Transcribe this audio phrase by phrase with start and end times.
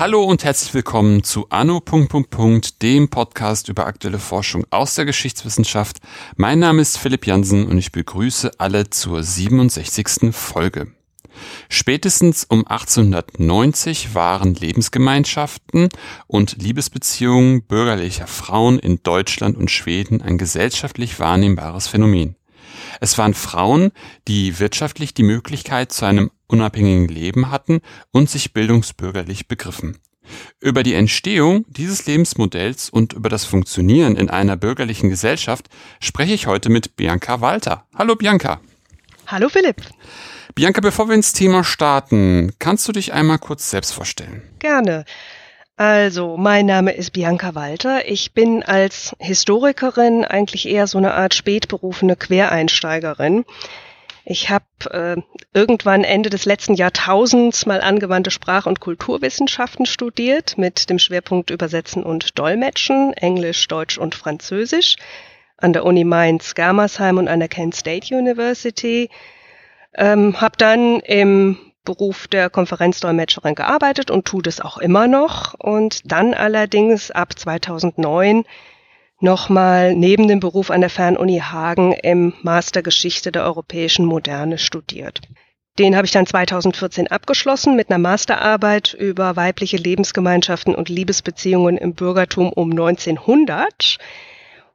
[0.00, 1.80] Hallo und herzlich willkommen zu Anno.
[2.82, 5.98] dem Podcast über aktuelle Forschung aus der Geschichtswissenschaft.
[6.34, 10.34] Mein Name ist Philipp Jansen und ich begrüße alle zur 67.
[10.34, 10.92] Folge.
[11.68, 15.88] Spätestens um 1890 waren Lebensgemeinschaften
[16.26, 22.36] und Liebesbeziehungen bürgerlicher Frauen in Deutschland und Schweden ein gesellschaftlich wahrnehmbares Phänomen.
[23.00, 23.92] Es waren Frauen,
[24.28, 27.80] die wirtschaftlich die Möglichkeit zu einem unabhängigen Leben hatten
[28.12, 29.98] und sich bildungsbürgerlich begriffen.
[30.60, 35.68] Über die Entstehung dieses Lebensmodells und über das Funktionieren in einer bürgerlichen Gesellschaft
[36.00, 37.86] spreche ich heute mit Bianca Walter.
[37.94, 38.60] Hallo Bianca.
[39.32, 39.76] Hallo Philipp.
[40.54, 44.42] Bianca, bevor wir ins Thema starten, kannst du dich einmal kurz selbst vorstellen?
[44.58, 45.06] Gerne.
[45.76, 48.06] Also, mein Name ist Bianca Walter.
[48.06, 53.46] Ich bin als Historikerin eigentlich eher so eine Art spätberufene Quereinsteigerin.
[54.26, 55.16] Ich habe äh,
[55.54, 62.02] irgendwann Ende des letzten Jahrtausends mal angewandte Sprach- und Kulturwissenschaften studiert mit dem Schwerpunkt Übersetzen
[62.02, 64.96] und Dolmetschen, Englisch, Deutsch und Französisch
[65.62, 69.08] an der Uni Mainz-Germersheim und an der Kent State University.
[69.94, 75.54] Ähm, habe dann im Beruf der Konferenzdolmetscherin gearbeitet und tue das auch immer noch.
[75.54, 78.44] Und dann allerdings ab 2009
[79.20, 85.20] nochmal neben dem Beruf an der Fernuni Hagen im Master Geschichte der europäischen Moderne studiert.
[85.78, 91.94] Den habe ich dann 2014 abgeschlossen mit einer Masterarbeit über weibliche Lebensgemeinschaften und Liebesbeziehungen im
[91.94, 93.98] Bürgertum um 1900.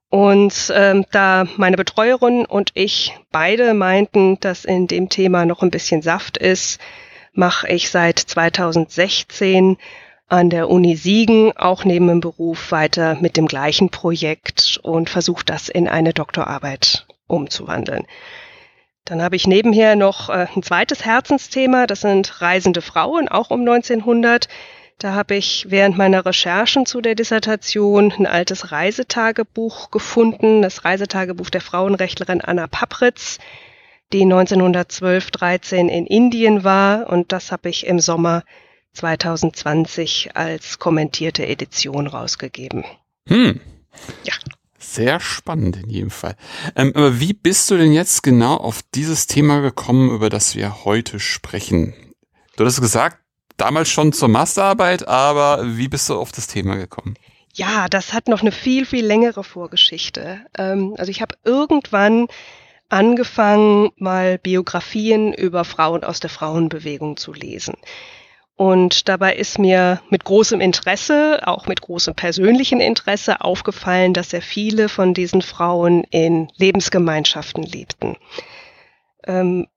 [0.09, 5.71] Und ähm, da meine Betreuerin und ich beide meinten, dass in dem Thema noch ein
[5.71, 6.79] bisschen Saft ist,
[7.33, 9.77] mache ich seit 2016
[10.29, 15.45] an der Uni Siegen auch neben dem Beruf weiter mit dem gleichen Projekt und versuche
[15.45, 18.05] das in eine Doktorarbeit umzuwandeln.
[19.05, 23.61] Dann habe ich nebenher noch äh, ein zweites Herzensthema, das sind reisende Frauen, auch um
[23.61, 24.49] 1900.
[24.99, 31.51] Da habe ich während meiner Recherchen zu der Dissertation ein altes Reisetagebuch gefunden, das Reisetagebuch
[31.51, 33.37] der Frauenrechtlerin Anna Papritz,
[34.11, 38.43] die 1912-13 in Indien war und das habe ich im Sommer
[38.93, 42.83] 2020 als kommentierte Edition rausgegeben.
[43.27, 43.59] Hm.
[44.23, 44.33] Ja.
[44.79, 46.35] Sehr spannend in jedem Fall.
[46.75, 50.85] Ähm, aber wie bist du denn jetzt genau auf dieses Thema gekommen, über das wir
[50.85, 51.93] heute sprechen?
[52.55, 53.19] Du hast gesagt,
[53.57, 57.15] damals schon zur Masterarbeit, aber wie bist du auf das Thema gekommen?
[57.53, 60.41] Ja, das hat noch eine viel, viel längere Vorgeschichte.
[60.57, 62.27] Ähm, also ich habe irgendwann
[62.89, 67.75] angefangen, mal Biografien über Frauen aus der Frauenbewegung zu lesen.
[68.55, 74.41] Und dabei ist mir mit großem Interesse, auch mit großem persönlichen Interesse aufgefallen, dass sehr
[74.41, 78.17] viele von diesen Frauen in Lebensgemeinschaften lebten.
[79.27, 79.67] Ähm,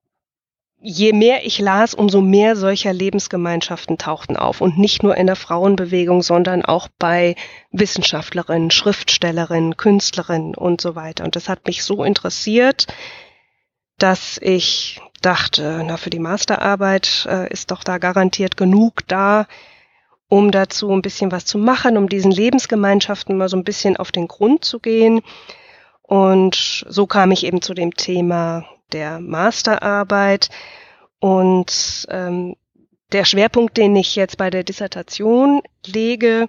[0.81, 4.61] je mehr ich las, umso mehr solcher Lebensgemeinschaften tauchten auf.
[4.61, 7.37] Und nicht nur in der Frauenbewegung, sondern auch bei
[7.71, 11.25] Wissenschaftlerinnen, Schriftstellerinnen, Künstlerinnen und so weiter.
[11.25, 12.87] Und das hat mich so interessiert,
[13.99, 19.47] dass ich dachte, na, für die Masterarbeit äh, ist doch da garantiert genug da,
[20.29, 24.13] um dazu ein bisschen was zu machen, um diesen Lebensgemeinschaften mal so ein bisschen auf
[24.13, 25.21] den Grund zu gehen.
[26.03, 30.49] Und so kam ich eben zu dem Thema der Masterarbeit.
[31.19, 32.57] Und ähm,
[33.13, 36.49] der Schwerpunkt, den ich jetzt bei der Dissertation lege,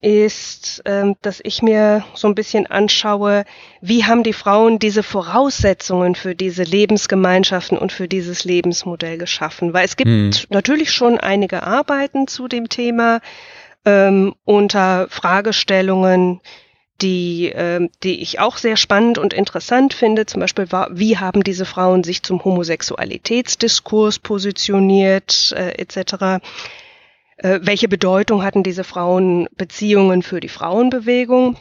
[0.00, 3.44] ist, ähm, dass ich mir so ein bisschen anschaue,
[3.80, 9.72] wie haben die Frauen diese Voraussetzungen für diese Lebensgemeinschaften und für dieses Lebensmodell geschaffen.
[9.72, 10.30] Weil es gibt hm.
[10.50, 13.20] natürlich schon einige Arbeiten zu dem Thema
[13.84, 16.40] ähm, unter Fragestellungen,
[17.00, 20.26] die, äh, die ich auch sehr spannend und interessant finde.
[20.26, 26.42] Zum Beispiel, war, wie haben diese Frauen sich zum Homosexualitätsdiskurs positioniert, äh, etc.
[27.36, 31.56] Äh, welche Bedeutung hatten diese Frauenbeziehungen für die Frauenbewegung?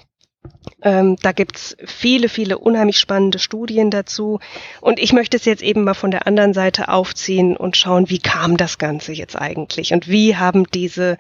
[0.82, 4.40] Ähm, da gibt's viele, viele unheimlich spannende Studien dazu.
[4.80, 8.20] Und ich möchte es jetzt eben mal von der anderen Seite aufziehen und schauen, wie
[8.20, 9.94] kam das Ganze jetzt eigentlich?
[9.94, 11.18] Und wie haben diese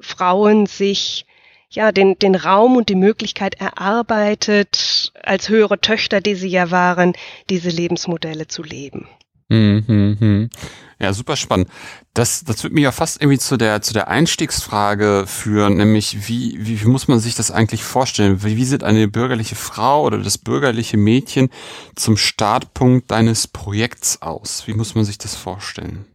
[0.00, 1.25] Frauen sich
[1.70, 7.14] ja, den, den Raum und die Möglichkeit erarbeitet, als höhere Töchter, die sie ja waren,
[7.50, 9.08] diese Lebensmodelle zu leben.
[9.48, 10.50] Mhm.
[10.98, 11.68] Ja, super spannend.
[12.14, 16.56] Das, das wird mich ja fast irgendwie zu der, zu der Einstiegsfrage führen, nämlich wie,
[16.58, 18.42] wie, wie muss man sich das eigentlich vorstellen?
[18.42, 21.50] Wie, wie sieht eine bürgerliche Frau oder das bürgerliche Mädchen
[21.94, 24.66] zum Startpunkt deines Projekts aus?
[24.66, 26.06] Wie muss man sich das vorstellen?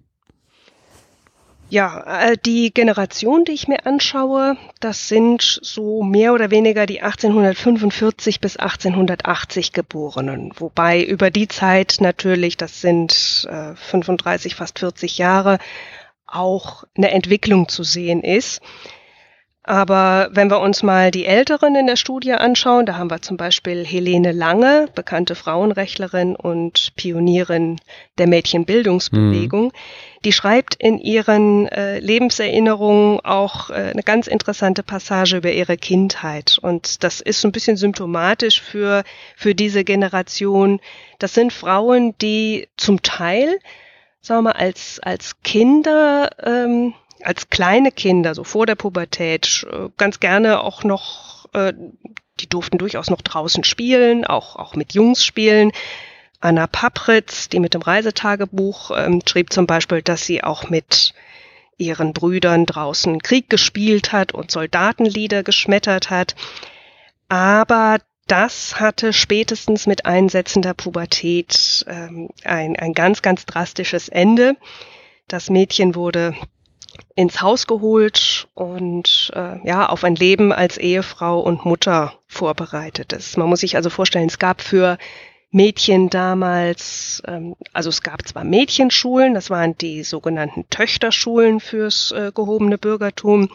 [1.71, 7.01] Ja, äh, die Generation, die ich mir anschaue, das sind so mehr oder weniger die
[7.01, 10.51] 1845 bis 1880 Geborenen.
[10.57, 15.59] Wobei über die Zeit natürlich, das sind äh, 35, fast 40 Jahre,
[16.27, 18.61] auch eine Entwicklung zu sehen ist.
[19.63, 23.37] Aber wenn wir uns mal die Älteren in der Studie anschauen, da haben wir zum
[23.37, 27.79] Beispiel Helene Lange, bekannte Frauenrechtlerin und Pionierin
[28.17, 29.65] der Mädchenbildungsbewegung.
[29.65, 29.71] Mhm.
[30.23, 36.59] Die schreibt in ihren äh, Lebenserinnerungen auch äh, eine ganz interessante Passage über ihre Kindheit.
[36.61, 39.03] Und das ist ein bisschen symptomatisch für,
[39.35, 40.79] für diese Generation.
[41.17, 43.57] Das sind Frauen, die zum Teil,
[44.21, 46.93] sagen wir mal, als, als Kinder ähm,
[47.23, 51.73] als kleine Kinder, so vor der Pubertät, äh, ganz gerne auch noch, äh,
[52.39, 55.71] die durften durchaus noch draußen spielen, auch, auch mit Jungs spielen.
[56.41, 61.13] Anna Papritz, die mit dem Reisetagebuch ähm, schrieb zum Beispiel, dass sie auch mit
[61.77, 66.35] ihren Brüdern draußen Krieg gespielt hat und Soldatenlieder geschmettert hat.
[67.29, 74.55] Aber das hatte spätestens mit einsetzender Pubertät ähm, ein, ein ganz, ganz drastisches Ende.
[75.27, 76.35] Das Mädchen wurde
[77.15, 83.37] ins Haus geholt und äh, ja auf ein Leben als Ehefrau und Mutter vorbereitet ist.
[83.37, 84.97] Man muss sich also vorstellen, es gab für
[85.51, 92.31] Mädchen damals, ähm, also es gab zwar Mädchenschulen, das waren die sogenannten Töchterschulen fürs äh,
[92.33, 93.49] gehobene Bürgertum,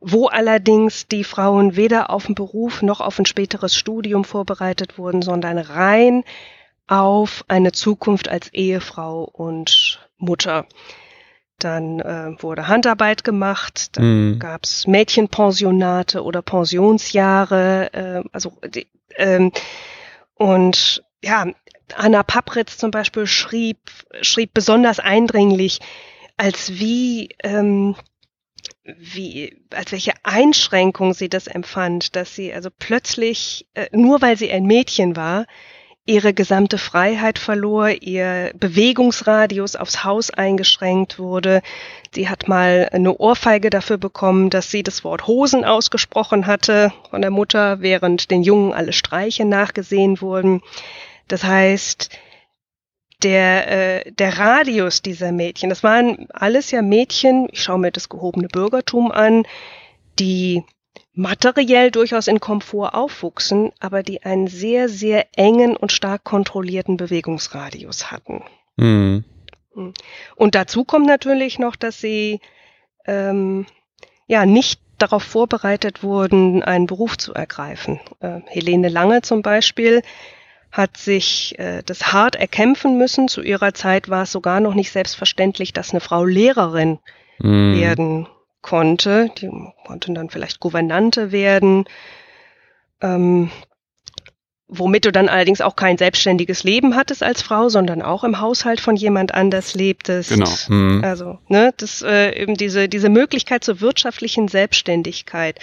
[0.00, 5.22] wo allerdings die Frauen weder auf den Beruf noch auf ein späteres Studium vorbereitet wurden,
[5.22, 6.22] sondern rein
[6.86, 10.66] auf eine Zukunft als Ehefrau und Mutter.
[11.58, 14.38] Dann äh, wurde Handarbeit gemacht, dann mhm.
[14.38, 18.86] gab es Mädchenpensionate oder Pensionsjahre, äh, also die,
[19.16, 19.50] ähm,
[20.34, 21.46] und ja,
[21.94, 23.78] Anna Papritz zum Beispiel schrieb,
[24.22, 25.80] schrieb besonders eindringlich,
[26.36, 27.96] als wie, ähm,
[28.84, 34.50] wie, als welche Einschränkung sie das empfand, dass sie also plötzlich, äh, nur weil sie
[34.50, 35.46] ein Mädchen war,
[36.06, 41.62] ihre gesamte Freiheit verlor, ihr Bewegungsradius aufs Haus eingeschränkt wurde.
[42.14, 47.22] Sie hat mal eine Ohrfeige dafür bekommen, dass sie das Wort Hosen ausgesprochen hatte von
[47.22, 50.60] der Mutter, während den Jungen alle Streiche nachgesehen wurden.
[51.26, 52.10] Das heißt,
[53.22, 58.10] der, äh, der Radius dieser Mädchen, das waren alles ja Mädchen, ich schaue mir das
[58.10, 59.44] gehobene Bürgertum an,
[60.18, 60.64] die
[61.14, 68.10] materiell durchaus in Komfort aufwuchsen, aber die einen sehr, sehr engen und stark kontrollierten Bewegungsradius
[68.10, 68.42] hatten.
[68.76, 69.24] Mhm.
[70.36, 72.40] Und dazu kommt natürlich noch, dass sie
[73.06, 73.66] ähm,
[74.26, 78.00] ja nicht darauf vorbereitet wurden, einen Beruf zu ergreifen.
[78.20, 80.02] Äh, Helene Lange zum Beispiel
[80.70, 83.28] hat sich äh, das hart erkämpfen müssen.
[83.28, 86.98] Zu ihrer Zeit war es sogar noch nicht selbstverständlich, dass eine Frau Lehrerin
[87.38, 87.74] mm.
[87.74, 88.28] werden
[88.64, 89.30] konnte.
[89.38, 89.50] Die
[89.86, 91.84] konnten dann vielleicht Gouvernante werden,
[93.02, 93.50] ähm,
[94.66, 98.80] womit du dann allerdings auch kein selbstständiges Leben hattest als Frau, sondern auch im Haushalt
[98.80, 100.30] von jemand anders lebtest.
[100.30, 100.50] Genau.
[100.68, 101.04] Mhm.
[101.04, 105.60] Also, ne, das äh, eben diese diese Möglichkeit zur wirtschaftlichen Selbstständigkeit,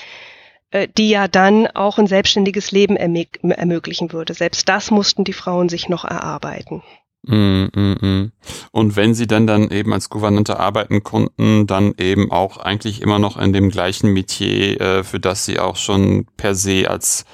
[0.70, 4.36] äh, die ja dann auch ein selbstständiges Leben ermöglichen würde.
[4.36, 6.84] Selbst das mussten die Frauen sich noch erarbeiten.
[7.24, 8.32] Mm, mm, mm.
[8.72, 13.20] Und wenn sie dann dann eben als Gouvernante arbeiten konnten, dann eben auch eigentlich immer
[13.20, 17.26] noch in dem gleichen Metier, äh, für das sie auch schon per se als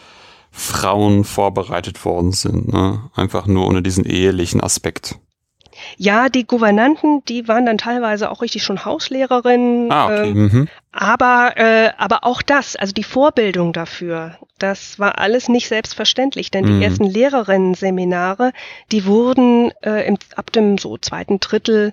[0.52, 2.74] Frauen vorbereitet worden sind.
[2.74, 3.10] Ne?
[3.16, 5.20] Einfach nur ohne diesen ehelichen Aspekt.
[5.96, 9.92] Ja, die Gouvernanten, die waren dann teilweise auch richtig schon Hauslehrerinnen.
[9.92, 10.30] Ah, okay.
[10.30, 10.68] Äh, mhm.
[10.92, 16.66] Aber, äh, aber auch das, also die Vorbildung dafür, das war alles nicht selbstverständlich, denn
[16.66, 16.80] mhm.
[16.80, 18.52] die ersten Lehrerinnen-Seminare,
[18.92, 21.92] die wurden äh, im, ab dem so zweiten Drittel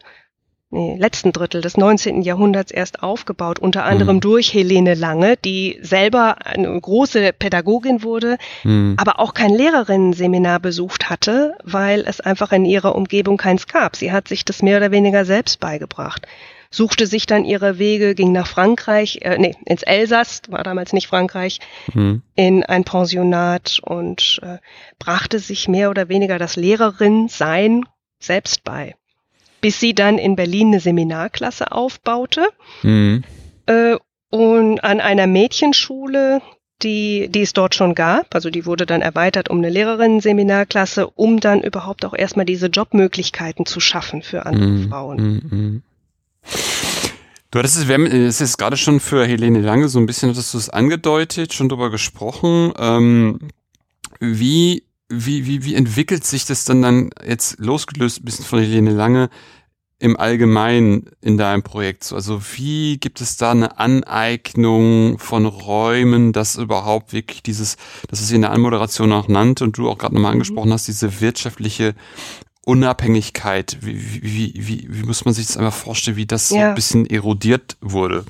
[0.74, 2.22] nee, letzten Drittel des 19.
[2.22, 4.20] Jahrhunderts erst aufgebaut, unter anderem mhm.
[4.20, 8.96] durch Helene Lange, die selber eine große Pädagogin wurde, mhm.
[8.98, 13.96] aber auch kein Lehrerinnenseminar besucht hatte, weil es einfach in ihrer Umgebung keins gab.
[13.96, 16.26] Sie hat sich das mehr oder weniger selbst beigebracht
[16.70, 21.06] suchte sich dann ihre Wege, ging nach Frankreich, äh, nee, ins Elsass, war damals nicht
[21.06, 21.60] Frankreich,
[21.92, 22.22] mhm.
[22.34, 24.58] in ein Pensionat und äh,
[24.98, 27.84] brachte sich mehr oder weniger das Lehrerin sein
[28.18, 28.96] selbst bei
[29.64, 32.46] bis sie dann in Berlin eine Seminarklasse aufbaute
[32.82, 33.24] mhm.
[33.64, 33.96] äh,
[34.28, 36.42] und an einer Mädchenschule,
[36.82, 41.40] die, die es dort schon gab, also die wurde dann erweitert um eine Lehrerinnen-Seminarklasse, um
[41.40, 44.88] dann überhaupt auch erstmal diese Jobmöglichkeiten zu schaffen für andere mhm.
[44.90, 45.22] Frauen.
[45.22, 45.82] Mhm.
[47.50, 50.58] Du hattest es, es ist gerade schon für Helene Lange so ein bisschen, hattest du
[50.58, 52.74] es angedeutet, schon drüber gesprochen.
[52.78, 53.38] Ähm,
[54.20, 58.92] wie wie, wie, wie entwickelt sich das dann dann jetzt losgelöst ein bisschen von Helene
[58.92, 59.30] Lange
[59.98, 62.12] im Allgemeinen in deinem Projekt?
[62.12, 67.76] Also wie gibt es da eine Aneignung von Räumen, dass überhaupt wirklich dieses,
[68.08, 70.40] das ist in der Anmoderation auch nannte und du auch gerade nochmal mhm.
[70.40, 71.94] angesprochen hast, diese wirtschaftliche
[72.64, 76.56] Unabhängigkeit, wie, wie, wie, wie muss man sich das einmal vorstellen, wie das ja.
[76.56, 78.24] so ein bisschen erodiert wurde?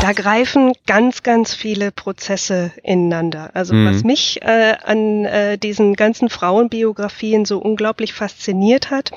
[0.00, 3.50] Da greifen ganz, ganz viele Prozesse ineinander.
[3.54, 3.86] Also mhm.
[3.86, 9.12] was mich äh, an äh, diesen ganzen Frauenbiografien so unglaublich fasziniert hat,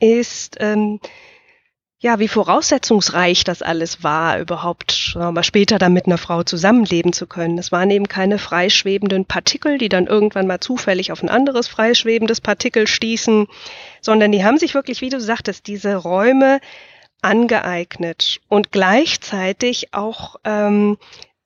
[0.00, 1.00] ist, ähm,
[2.02, 7.26] ja, wie voraussetzungsreich das alles war, überhaupt mal später dann mit einer Frau zusammenleben zu
[7.26, 7.58] können.
[7.58, 12.40] Es waren eben keine freischwebenden Partikel, die dann irgendwann mal zufällig auf ein anderes freischwebendes
[12.40, 13.48] Partikel stießen,
[14.00, 16.60] sondern die haben sich wirklich, wie du sagtest, diese Räume
[17.22, 20.96] angeeignet und gleichzeitig auch ähm,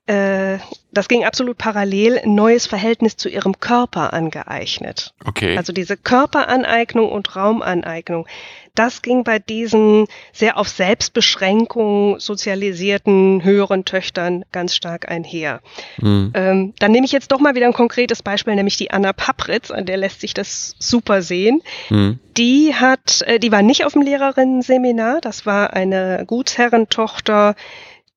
[0.07, 0.59] äh,
[0.93, 5.15] das ging absolut parallel, ein neues Verhältnis zu ihrem Körper angeeignet.
[5.25, 5.57] Okay.
[5.57, 8.27] Also diese Körperaneignung und Raumaneignung,
[8.75, 15.61] das ging bei diesen sehr auf Selbstbeschränkung sozialisierten höheren Töchtern ganz stark einher.
[15.99, 16.33] Mhm.
[16.35, 19.71] Ähm, dann nehme ich jetzt doch mal wieder ein konkretes Beispiel, nämlich die Anna Papritz,
[19.71, 21.63] an der lässt sich das super sehen.
[21.89, 22.19] Mhm.
[22.37, 27.55] Die hat, äh, die war nicht auf dem Lehrerinnenseminar, das war eine Gutsherrentochter,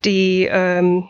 [0.04, 1.10] die ähm,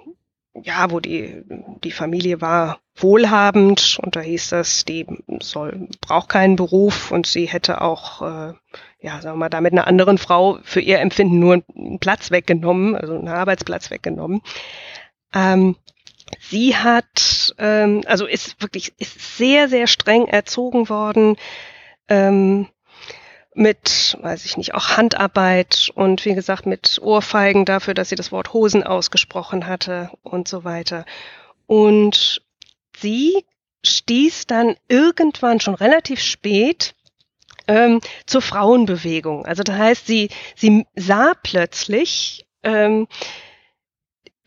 [0.64, 1.44] ja, wo die,
[1.84, 5.06] die Familie war wohlhabend und da hieß das, die
[5.40, 8.54] soll, braucht keinen Beruf und sie hätte auch, äh,
[9.00, 12.96] ja, sagen wir mal, damit einer anderen Frau für ihr Empfinden nur einen Platz weggenommen,
[12.96, 14.42] also einen Arbeitsplatz weggenommen.
[15.34, 15.76] Ähm,
[16.40, 21.38] sie hat, ähm, also ist wirklich, ist sehr, sehr streng erzogen worden.
[22.10, 22.68] Ähm,
[23.58, 28.32] mit, weiß ich nicht, auch Handarbeit und wie gesagt mit Ohrfeigen dafür, dass sie das
[28.32, 31.06] Wort Hosen ausgesprochen hatte und so weiter.
[31.66, 32.42] Und
[32.96, 33.46] sie
[33.84, 36.94] stieß dann irgendwann schon relativ spät
[37.68, 39.46] ähm, zur Frauenbewegung.
[39.46, 43.08] Also das heißt, sie, sie sah plötzlich, ähm,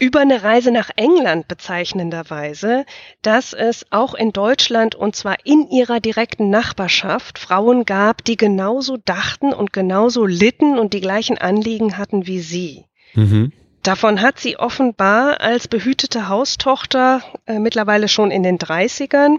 [0.01, 2.87] über eine Reise nach England bezeichnenderweise,
[3.23, 8.97] dass es auch in Deutschland und zwar in ihrer direkten Nachbarschaft Frauen gab, die genauso
[8.97, 12.87] dachten und genauso litten und die gleichen Anliegen hatten wie sie.
[13.15, 13.53] Mhm.
[13.83, 19.39] Davon hat sie offenbar als behütete Haustochter äh, mittlerweile schon in den 30ern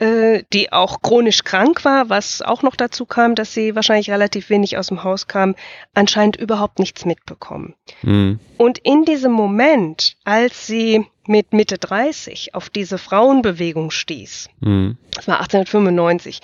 [0.00, 4.48] äh, die auch chronisch krank war, was auch noch dazu kam, dass sie wahrscheinlich relativ
[4.48, 5.54] wenig aus dem Haus kam,
[5.94, 7.74] anscheinend überhaupt nichts mitbekommen.
[8.02, 8.40] Mhm.
[8.56, 14.96] Und in diesem Moment, als sie mit Mitte 30 auf diese Frauenbewegung stieß, mhm.
[15.10, 16.40] das war 1895,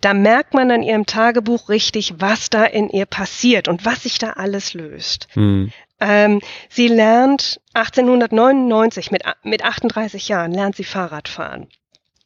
[0.00, 4.18] da merkt man an ihrem Tagebuch richtig, was da in ihr passiert und was sich
[4.18, 5.26] da alles löst.
[5.34, 5.72] Mhm.
[5.98, 11.66] Ähm, sie lernt 1899 mit, mit 38 Jahren, lernt sie Fahrrad fahren.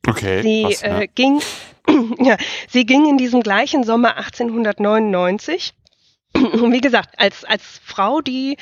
[0.07, 0.43] Okay.
[0.43, 1.01] Sie krass, ja.
[1.01, 1.41] äh, ging,
[2.19, 2.37] ja,
[2.69, 5.75] sie ging in diesem gleichen Sommer 1899.
[6.35, 8.57] Und wie gesagt, als, als Frau, die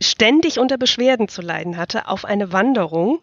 [0.00, 3.20] ständig unter Beschwerden zu leiden hatte, auf eine Wanderung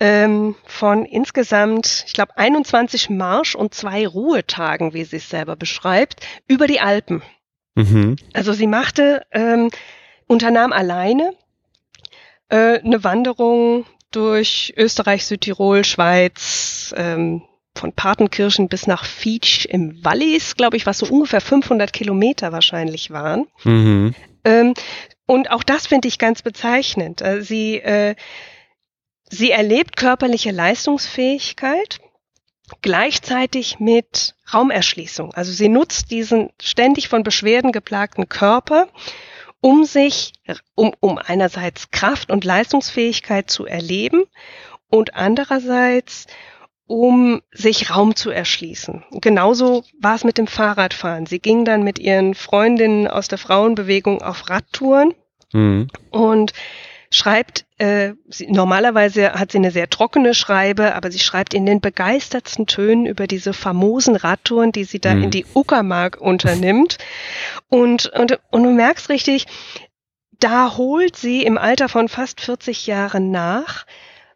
[0.00, 6.26] ähm, von insgesamt, ich glaube, 21 Marsch- und zwei Ruhetagen, wie sie es selber beschreibt,
[6.48, 7.22] über die Alpen.
[7.74, 8.16] Mhm.
[8.32, 9.70] Also sie machte, ähm,
[10.26, 11.34] unternahm alleine
[12.48, 13.86] äh, eine Wanderung
[14.16, 17.42] durch Österreich, Südtirol, Schweiz, ähm,
[17.76, 23.10] von Patenkirchen bis nach Fietsch im Wallis, glaube ich, was so ungefähr 500 Kilometer wahrscheinlich
[23.10, 23.46] waren.
[23.64, 24.14] Mhm.
[24.44, 24.74] Ähm,
[25.26, 27.22] und auch das finde ich ganz bezeichnend.
[27.22, 28.14] Äh, sie, äh,
[29.28, 31.98] sie erlebt körperliche Leistungsfähigkeit
[32.80, 35.34] gleichzeitig mit Raumerschließung.
[35.34, 38.88] Also sie nutzt diesen ständig von Beschwerden geplagten Körper
[39.64, 40.34] um sich,
[40.74, 44.24] um, um einerseits Kraft und Leistungsfähigkeit zu erleben
[44.90, 46.26] und andererseits
[46.86, 49.04] um sich Raum zu erschließen.
[49.22, 51.24] Genauso war es mit dem Fahrradfahren.
[51.24, 55.14] Sie ging dann mit ihren Freundinnen aus der Frauenbewegung auf Radtouren
[55.54, 55.88] mhm.
[56.10, 56.52] und
[57.14, 61.80] schreibt, äh, sie, normalerweise hat sie eine sehr trockene Schreibe, aber sie schreibt in den
[61.80, 65.24] begeistertsten Tönen über diese famosen Radtouren, die sie da mhm.
[65.24, 66.98] in die Uckermark unternimmt.
[67.68, 69.46] Und, und, und du merkst richtig,
[70.40, 73.86] da holt sie im Alter von fast 40 Jahren nach,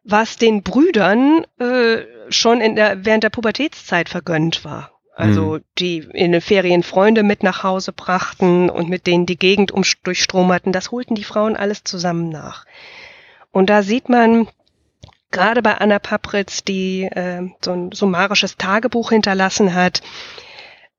[0.04, 4.97] was den Brüdern äh, schon in der, während der Pubertätszeit vergönnt war.
[5.18, 5.64] Also mhm.
[5.78, 9.82] die in den Ferien Freunde mit nach Hause brachten und mit denen die Gegend um,
[10.04, 12.64] durchstromerten, das holten die Frauen alles zusammen nach.
[13.50, 14.46] Und da sieht man
[15.32, 20.02] gerade bei Anna Papritz, die äh, so ein summarisches Tagebuch hinterlassen hat,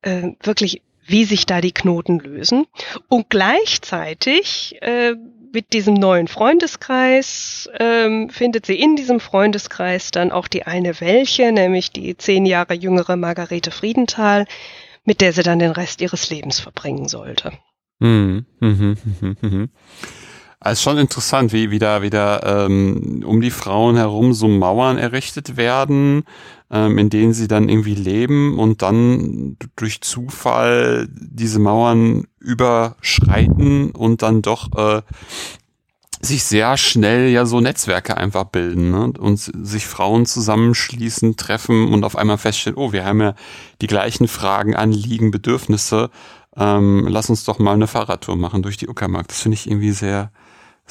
[0.01, 2.67] äh, wirklich, wie sich da die Knoten lösen.
[3.07, 5.15] Und gleichzeitig äh,
[5.51, 11.51] mit diesem neuen Freundeskreis ähm, findet sie in diesem Freundeskreis dann auch die eine welche,
[11.51, 14.45] nämlich die zehn Jahre jüngere Margarete Friedenthal,
[15.03, 17.51] mit der sie dann den Rest ihres Lebens verbringen sollte.
[17.99, 18.45] Mhm.
[18.59, 18.97] Mhm.
[19.21, 19.37] Mhm.
[19.41, 19.69] Mhm.
[20.61, 26.23] Also schon interessant, wie wieder wieder ähm, um die Frauen herum so Mauern errichtet werden,
[26.69, 34.21] ähm, in denen sie dann irgendwie leben und dann durch Zufall diese Mauern überschreiten und
[34.21, 35.01] dann doch äh,
[36.21, 39.13] sich sehr schnell ja so Netzwerke einfach bilden ne?
[39.17, 43.35] und sich Frauen zusammenschließen, treffen und auf einmal feststellen, oh, wir haben ja
[43.81, 46.09] die gleichen Fragen, Anliegen, Bedürfnisse.
[46.57, 49.29] Ähm, lass uns doch mal eine Fahrradtour machen durch die Uckermark.
[49.29, 50.31] Das finde ich irgendwie sehr,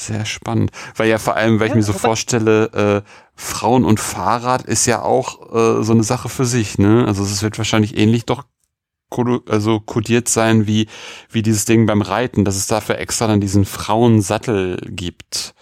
[0.00, 0.70] sehr spannend.
[0.96, 5.02] Weil ja vor allem, weil ich mir so vorstelle, äh, Frauen und Fahrrad ist ja
[5.02, 7.04] auch äh, so eine Sache für sich, ne?
[7.06, 8.44] Also es wird wahrscheinlich ähnlich doch
[9.46, 10.86] also kodiert sein wie,
[11.30, 15.54] wie dieses Ding beim Reiten, dass es dafür extra dann diesen Frauensattel gibt.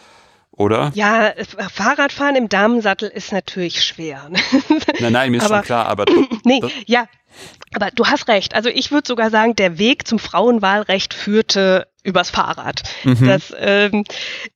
[0.56, 0.90] Oder?
[0.94, 1.32] Ja,
[1.72, 4.30] Fahrradfahren im Damensattel ist natürlich schwer.
[5.00, 6.06] nein, nein, mir ist aber, schon klar, aber.
[6.44, 7.06] nee, ja,
[7.74, 8.54] aber du hast recht.
[8.54, 12.82] Also ich würde sogar sagen, der Weg zum Frauenwahlrecht führte übers Fahrrad.
[13.04, 13.26] Mhm.
[13.26, 14.04] Das, ähm,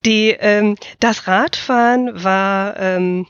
[0.06, 3.26] die, ähm, das Radfahren war ähm,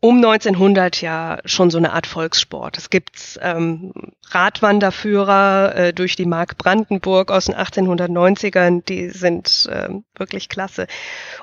[0.00, 2.76] um 1900 ja schon so eine Art Volkssport.
[2.76, 3.92] Es gibt ähm,
[4.28, 10.86] Radwanderführer äh, durch die Mark Brandenburg aus den 1890ern, die sind ähm, wirklich klasse.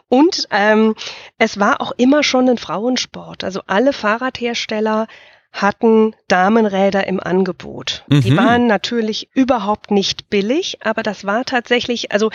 [0.08, 0.96] Und ähm,
[1.38, 3.44] es war auch immer schon ein Frauensport.
[3.44, 5.08] Also alle Fahrradhersteller
[5.54, 8.04] hatten Damenräder im Angebot.
[8.08, 8.22] Mhm.
[8.22, 12.32] Die waren natürlich überhaupt nicht billig, aber das war tatsächlich, also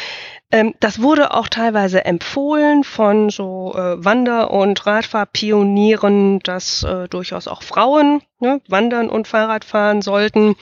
[0.52, 7.48] ähm, das wurde auch teilweise empfohlen von so äh, Wander- und Radfahrpionieren, dass äh, durchaus
[7.48, 10.54] auch Frauen ne, wandern und Fahrrad fahren sollten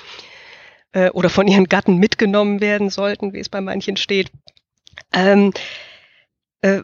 [0.92, 4.30] äh, oder von ihren Gatten mitgenommen werden sollten, wie es bei manchen steht.
[5.12, 5.60] Ähm, äh,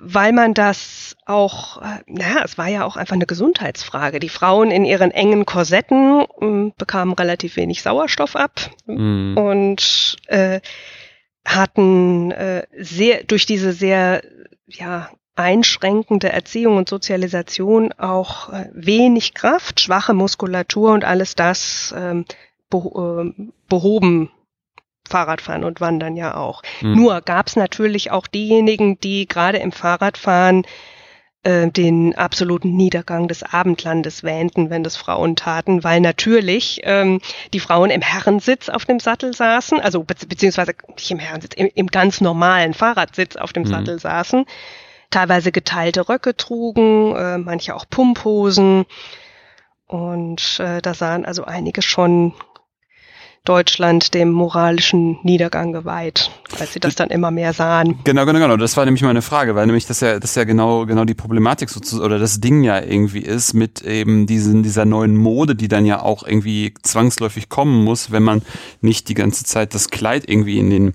[0.02, 4.20] weil man das auch, äh, naja, es war ja auch einfach eine Gesundheitsfrage.
[4.20, 9.36] Die Frauen in ihren engen Korsetten äh, bekamen relativ wenig Sauerstoff ab mhm.
[9.36, 10.60] und äh,
[11.44, 14.22] hatten äh, sehr durch diese sehr
[14.66, 22.26] ja einschränkende Erziehung und Sozialisation auch äh, wenig Kraft, schwache Muskulatur und alles das ähm,
[22.72, 24.30] äh, behoben
[25.08, 26.62] Fahrradfahren und Wandern ja auch.
[26.80, 26.94] Mhm.
[26.94, 30.64] Nur gab es natürlich auch diejenigen, die gerade im Fahrradfahren
[31.44, 37.20] äh, den absoluten Niedergang des Abendlandes wähnten, wenn das Frauen taten, weil natürlich ähm,
[37.52, 41.68] die Frauen im Herrensitz auf dem Sattel saßen, also be beziehungsweise nicht im Herrensitz, im,
[41.74, 43.68] im ganz normalen Fahrradsitz auf dem mhm.
[43.68, 44.44] Sattel saßen,
[45.10, 48.86] teilweise geteilte Röcke trugen, äh, manche auch Pumphosen.
[49.86, 52.34] Und äh, da sahen also einige schon
[53.44, 57.98] Deutschland dem moralischen Niedergang geweiht, als sie das dann immer mehr sahen.
[58.04, 58.56] Genau, genau, genau.
[58.56, 61.68] Das war nämlich meine Frage, weil nämlich das ja, das ja genau, genau die Problematik
[61.68, 65.86] sozusagen oder das Ding ja irgendwie ist mit eben diesen, dieser neuen Mode, die dann
[65.86, 68.42] ja auch irgendwie zwangsläufig kommen muss, wenn man
[68.80, 70.94] nicht die ganze Zeit das Kleid irgendwie in den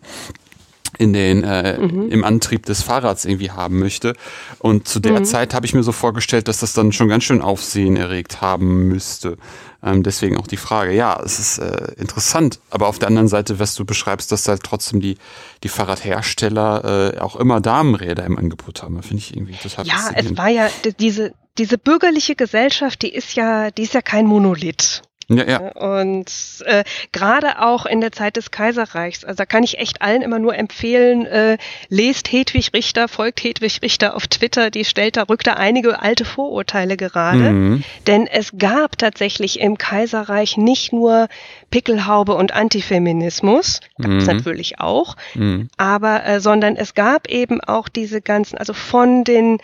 [0.97, 2.09] in den äh, mhm.
[2.09, 4.13] im Antrieb des Fahrrads irgendwie haben möchte.
[4.59, 5.25] Und zu der mhm.
[5.25, 8.87] Zeit habe ich mir so vorgestellt, dass das dann schon ganz schön Aufsehen erregt haben
[8.87, 9.37] müsste.
[9.83, 10.93] Ähm, deswegen auch die Frage.
[10.93, 14.63] Ja, es ist äh, interessant, aber auf der anderen Seite, was du beschreibst, dass halt
[14.63, 15.17] trotzdem die
[15.63, 20.35] die Fahrradhersteller äh, auch immer Damenräder im Angebot haben, finde ich irgendwie total Ja, es
[20.37, 25.03] war ja diese diese bürgerliche Gesellschaft, die ist ja die ist ja kein Monolith.
[25.29, 25.57] Ja, ja.
[25.71, 26.31] Und
[26.65, 30.39] äh, gerade auch in der Zeit des Kaiserreichs, also da kann ich echt allen immer
[30.39, 31.57] nur empfehlen, äh,
[31.89, 36.23] lest Hedwig Richter, folgt Hedwig Richter auf Twitter, die stellt da, rückt da einige alte
[36.23, 37.51] Vorurteile gerade.
[37.51, 37.83] Mhm.
[38.07, 41.27] Denn es gab tatsächlich im Kaiserreich nicht nur
[41.71, 44.33] Pickelhaube und Antifeminismus, gab es mhm.
[44.33, 45.67] natürlich auch, mhm.
[45.75, 49.57] aber äh, sondern es gab eben auch diese ganzen, also von den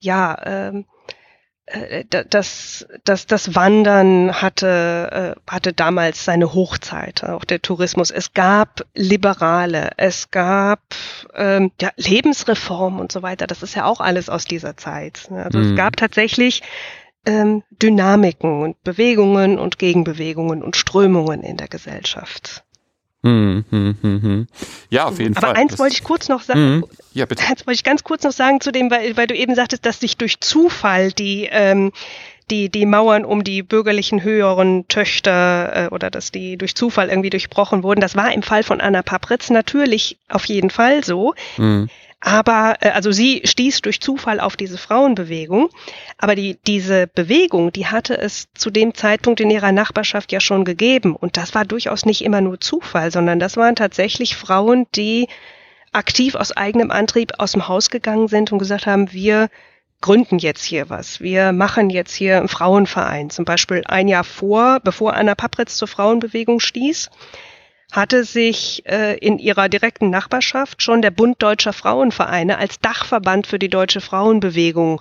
[0.00, 0.91] ja, ähm, äh,
[2.28, 8.10] das, das, das Wandern hatte, äh, hatte damals seine Hochzeit, auch der Tourismus.
[8.10, 10.80] Es gab Liberale, es gab
[11.34, 13.46] ähm, ja, Lebensreform und so weiter.
[13.46, 15.30] Das ist ja auch alles aus dieser Zeit.
[15.30, 15.70] Also mhm.
[15.70, 16.62] es gab tatsächlich
[17.26, 22.64] ähm, Dynamiken und Bewegungen und Gegenbewegungen und Strömungen in der Gesellschaft.
[23.24, 24.46] Hm, hm, hm, hm.
[24.90, 25.50] Ja, auf jeden Aber Fall.
[25.50, 26.76] Aber eins das wollte ich kurz noch sagen.
[26.76, 26.84] Mhm.
[27.14, 27.44] Ja, bitte.
[27.44, 30.00] Eins wollte ich ganz kurz noch sagen zu dem, weil, weil du eben sagtest, dass
[30.00, 31.92] sich durch Zufall die, ähm,
[32.50, 37.30] die, die Mauern um die bürgerlichen höheren Töchter äh, oder dass die durch Zufall irgendwie
[37.30, 38.00] durchbrochen wurden.
[38.00, 41.34] Das war im Fall von Anna Papritz natürlich auf jeden Fall so.
[42.24, 45.68] Aber äh, also sie stieß durch Zufall auf diese Frauenbewegung,
[46.18, 50.64] aber die diese Bewegung, die hatte es zu dem Zeitpunkt in ihrer Nachbarschaft ja schon
[50.64, 55.26] gegeben und das war durchaus nicht immer nur Zufall, sondern das waren tatsächlich Frauen, die
[55.90, 59.50] aktiv aus eigenem Antrieb aus dem Haus gegangen sind und gesagt haben, wir
[60.00, 61.20] gründen jetzt hier was.
[61.20, 63.30] Wir machen jetzt hier einen Frauenverein.
[63.30, 67.10] Zum Beispiel ein Jahr vor, bevor Anna Papritz zur Frauenbewegung stieß,
[67.92, 73.58] hatte sich äh, in ihrer direkten Nachbarschaft schon der Bund Deutscher Frauenvereine als Dachverband für
[73.58, 75.00] die deutsche Frauenbewegung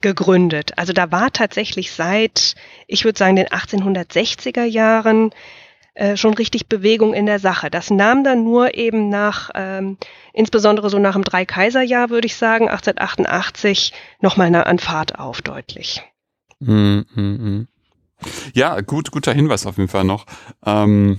[0.00, 0.78] gegründet.
[0.78, 2.54] Also da war tatsächlich seit,
[2.86, 5.32] ich würde sagen, den 1860er Jahren
[5.94, 7.70] äh, schon richtig Bewegung in der Sache.
[7.70, 9.98] Das nahm dann nur eben nach, ähm,
[10.32, 16.04] insbesondere so nach dem Dreikaiserjahr, würde ich sagen, 1888, nochmal an Fahrt auf, deutlich.
[16.60, 17.68] Mm, mm.
[18.54, 20.26] Ja, gut, guter Hinweis auf jeden Fall noch.
[20.64, 21.18] Ähm,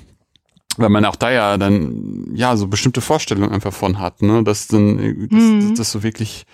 [0.79, 4.67] weil man auch da ja dann ja so bestimmte Vorstellungen einfach von hat, ne, dass
[4.67, 4.97] dann
[5.29, 5.75] dass, mhm.
[5.75, 6.45] dass so wirklich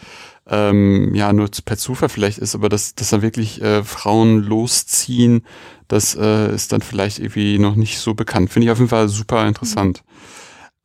[0.47, 5.45] ähm, ja nur per Zufall vielleicht ist, aber dass, dass dann wirklich äh, Frauen losziehen,
[5.87, 8.51] das äh, ist dann vielleicht irgendwie noch nicht so bekannt.
[8.51, 10.03] Finde ich auf jeden Fall super interessant.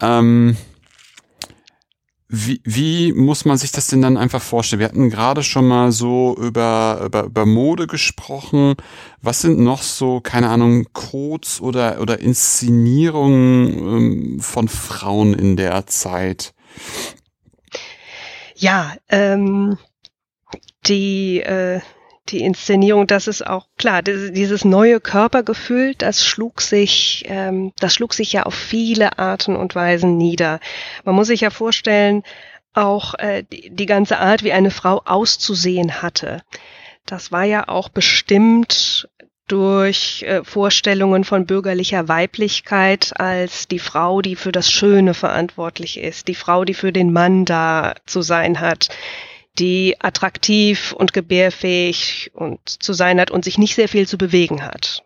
[0.01, 0.07] Mhm.
[0.09, 0.57] Ähm,
[2.33, 4.79] wie, wie muss man sich das denn dann einfach vorstellen?
[4.79, 8.77] Wir hatten gerade schon mal so über, über, über Mode gesprochen.
[9.21, 15.89] Was sind noch so, keine Ahnung, Codes oder, oder Inszenierungen ähm, von Frauen in der
[15.89, 16.55] Zeit?
[18.55, 19.77] Ja, ähm,
[20.87, 21.81] die, äh,
[22.31, 28.15] die Inszenierung, das ist auch klar, dieses neue Körpergefühl, das schlug sich, ähm, das schlug
[28.15, 30.61] sich ja auf viele Arten und Weisen nieder.
[31.05, 32.23] Man muss sich ja vorstellen,
[32.73, 36.43] auch äh, die, die ganze Art, wie eine Frau auszusehen hatte.
[37.07, 39.09] Das war ja auch bestimmt
[39.49, 46.29] durch äh, Vorstellungen von bürgerlicher Weiblichkeit als die Frau, die für das Schöne verantwortlich ist,
[46.29, 48.89] die Frau, die für den Mann da zu sein hat,
[49.61, 54.65] die attraktiv und gebärfähig und zu sein hat und sich nicht sehr viel zu bewegen
[54.65, 55.05] hat.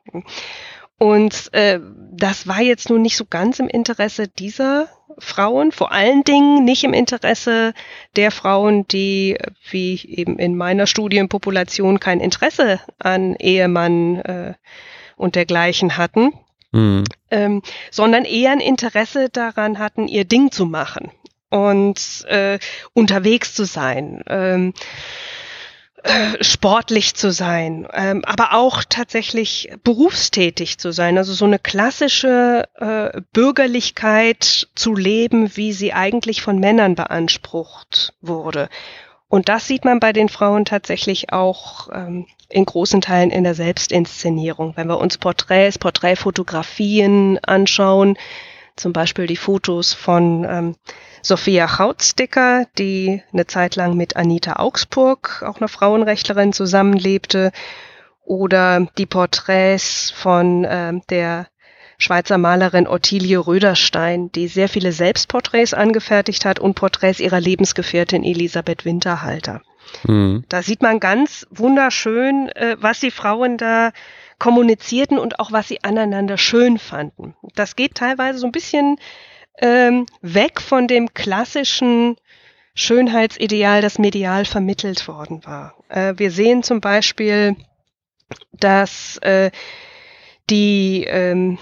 [0.97, 1.81] Und äh,
[2.13, 4.89] das war jetzt nun nicht so ganz im Interesse dieser
[5.19, 7.75] Frauen, vor allen Dingen nicht im Interesse
[8.17, 9.37] der Frauen, die,
[9.71, 14.55] wie eben in meiner Studienpopulation, kein Interesse an Ehemann äh,
[15.17, 16.33] und dergleichen hatten,
[16.71, 17.05] mhm.
[17.31, 21.11] ähm, sondern eher ein Interesse daran hatten, ihr Ding zu machen
[21.55, 22.59] und äh,
[22.95, 24.25] unterwegs zu sein.
[24.27, 24.75] Ähm,
[26.03, 31.17] äh, sportlich zu sein, ähm, aber auch tatsächlich berufstätig zu sein.
[31.17, 38.69] Also so eine klassische äh, Bürgerlichkeit zu leben, wie sie eigentlich von Männern beansprucht wurde.
[39.29, 43.55] Und das sieht man bei den Frauen tatsächlich auch ähm, in großen Teilen in der
[43.55, 44.77] Selbstinszenierung.
[44.77, 48.19] Wenn wir uns Porträts, Porträtfotografien anschauen,
[48.77, 50.77] zum Beispiel die Fotos von ähm,
[51.25, 57.51] Sophia Hautsticker, die eine Zeit lang mit Anita Augsburg, auch einer Frauenrechtlerin, zusammenlebte,
[58.25, 61.49] oder die Porträts von äh, der
[61.97, 68.85] Schweizer Malerin Ottilie Röderstein, die sehr viele Selbstporträts angefertigt hat und Porträts ihrer Lebensgefährtin Elisabeth
[68.85, 69.63] Winterhalter.
[70.07, 70.45] Mhm.
[70.51, 73.93] Da sieht man ganz wunderschön, äh, was die Frauen da
[74.39, 77.35] kommunizierten und auch was sie aneinander schön fanden.
[77.55, 78.99] Das geht teilweise so ein bisschen
[79.59, 82.17] ähm, weg von dem klassischen
[82.75, 85.75] Schönheitsideal, das medial vermittelt worden war.
[85.89, 87.57] Äh, wir sehen zum Beispiel,
[88.53, 89.51] dass äh,
[90.51, 91.59] die ähm,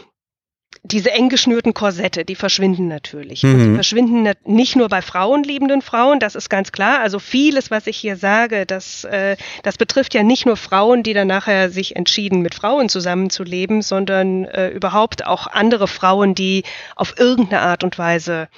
[0.85, 3.45] diese eng geschnürten Korsette, die verschwinden natürlich.
[3.45, 3.68] Mhm.
[3.71, 7.01] Die verschwinden nicht nur bei frauenliebenden Frauen, das ist ganz klar.
[7.01, 11.14] Also vieles, was ich hier sage, das, äh, das betrifft ja nicht nur Frauen, die
[11.14, 16.64] dann nachher sich entschieden, mit Frauen zusammenzuleben, sondern äh, überhaupt auch andere Frauen, die
[16.97, 18.49] auf irgendeine Art und Weise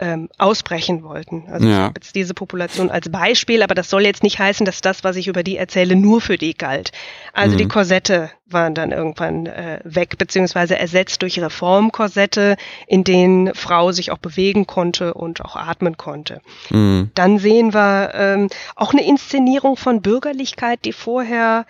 [0.00, 1.44] ähm, ausbrechen wollten.
[1.50, 1.72] Also ja.
[1.72, 5.04] ich habe jetzt diese Population als Beispiel, aber das soll jetzt nicht heißen, dass das,
[5.04, 6.90] was ich über die erzähle, nur für die galt.
[7.32, 7.58] Also mhm.
[7.58, 14.10] die Korsette waren dann irgendwann äh, weg, beziehungsweise ersetzt durch Reformkorsette, in denen Frau sich
[14.10, 16.40] auch bewegen konnte und auch atmen konnte.
[16.70, 17.10] Mhm.
[17.14, 21.66] Dann sehen wir ähm, auch eine Inszenierung von Bürgerlichkeit, die vorher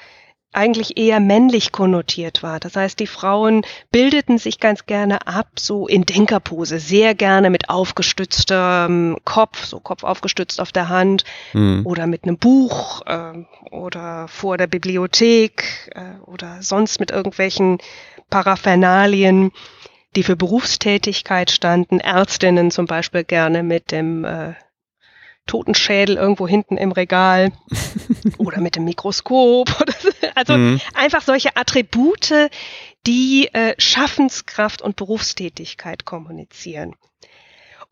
[0.52, 2.58] eigentlich eher männlich konnotiert war.
[2.58, 7.68] Das heißt, die Frauen bildeten sich ganz gerne ab, so in Denkerpose, sehr gerne mit
[7.68, 11.86] aufgestütztem Kopf, so Kopf aufgestützt auf der Hand mhm.
[11.86, 17.78] oder mit einem Buch äh, oder vor der Bibliothek äh, oder sonst mit irgendwelchen
[18.28, 19.52] Paraphernalien,
[20.16, 22.00] die für Berufstätigkeit standen.
[22.00, 24.54] Ärztinnen zum Beispiel gerne mit dem äh,
[25.46, 27.53] Totenschädel irgendwo hinten im Regal
[28.38, 29.68] oder mit dem Mikroskop.
[30.35, 30.81] also mhm.
[30.94, 32.33] einfach solche Attribute,
[33.07, 36.94] die äh, Schaffenskraft und Berufstätigkeit kommunizieren.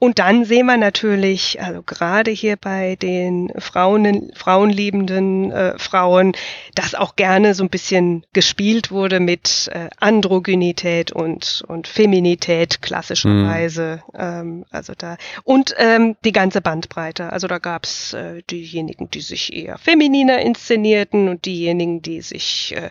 [0.00, 6.32] Und dann sehen wir natürlich, also gerade hier bei den Frauen, frauenliebenden äh, Frauen,
[6.76, 14.02] dass auch gerne so ein bisschen gespielt wurde mit äh, Androgynität und, und Feminität klassischerweise.
[14.12, 14.18] Mhm.
[14.18, 17.32] Ähm, also da und ähm, die ganze Bandbreite.
[17.32, 22.90] Also da gab's äh, diejenigen, die sich eher femininer inszenierten und diejenigen, die sich äh,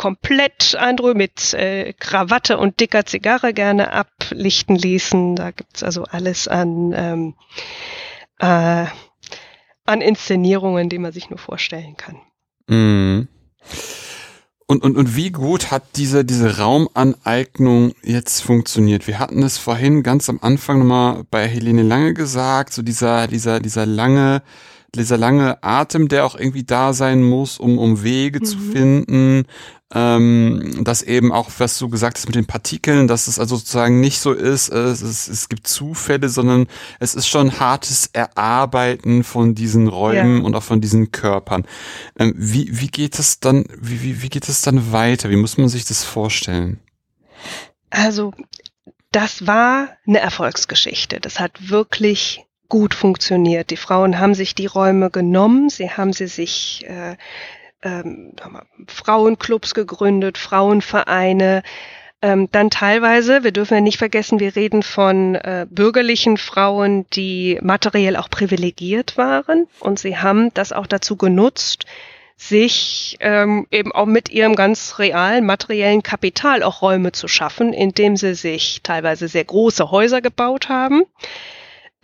[0.00, 5.36] komplett Andrew mit äh, Krawatte und dicker Zigarre gerne ablichten ließen.
[5.36, 7.34] Da gibt's also alles an, ähm,
[8.38, 8.86] äh,
[9.84, 12.16] an Inszenierungen, die man sich nur vorstellen kann.
[12.66, 13.28] Mm.
[14.66, 19.06] Und, und, und wie gut hat diese, diese Raumaneignung jetzt funktioniert?
[19.06, 23.60] Wir hatten es vorhin ganz am Anfang nochmal bei Helene Lange gesagt, so dieser, dieser,
[23.60, 24.42] dieser lange,
[24.94, 28.44] dieser lange Atem, der auch irgendwie da sein muss, um, um Wege mhm.
[28.46, 29.44] zu finden,
[29.92, 34.00] ähm, dass eben auch, was du gesagt hast mit den Partikeln, dass es also sozusagen
[34.00, 36.68] nicht so ist, es, es, es gibt Zufälle, sondern
[37.00, 40.44] es ist schon hartes Erarbeiten von diesen Räumen ja.
[40.44, 41.66] und auch von diesen Körpern.
[42.18, 45.28] Ähm, wie, wie geht es dann, wie, wie, wie geht es dann weiter?
[45.28, 46.78] Wie muss man sich das vorstellen?
[47.90, 48.32] Also,
[49.10, 51.18] das war eine Erfolgsgeschichte.
[51.18, 53.70] Das hat wirklich gut funktioniert.
[53.70, 57.16] Die Frauen haben sich die Räume genommen, sie haben sie sich äh,
[57.82, 58.32] ähm,
[58.86, 61.62] Frauenclubs gegründet, Frauenvereine.
[62.22, 67.58] Ähm, dann teilweise, wir dürfen ja nicht vergessen, wir reden von äh, bürgerlichen Frauen, die
[67.62, 69.66] materiell auch privilegiert waren.
[69.80, 71.86] Und sie haben das auch dazu genutzt,
[72.36, 78.16] sich ähm, eben auch mit ihrem ganz realen materiellen Kapital auch Räume zu schaffen, indem
[78.16, 81.04] sie sich teilweise sehr große Häuser gebaut haben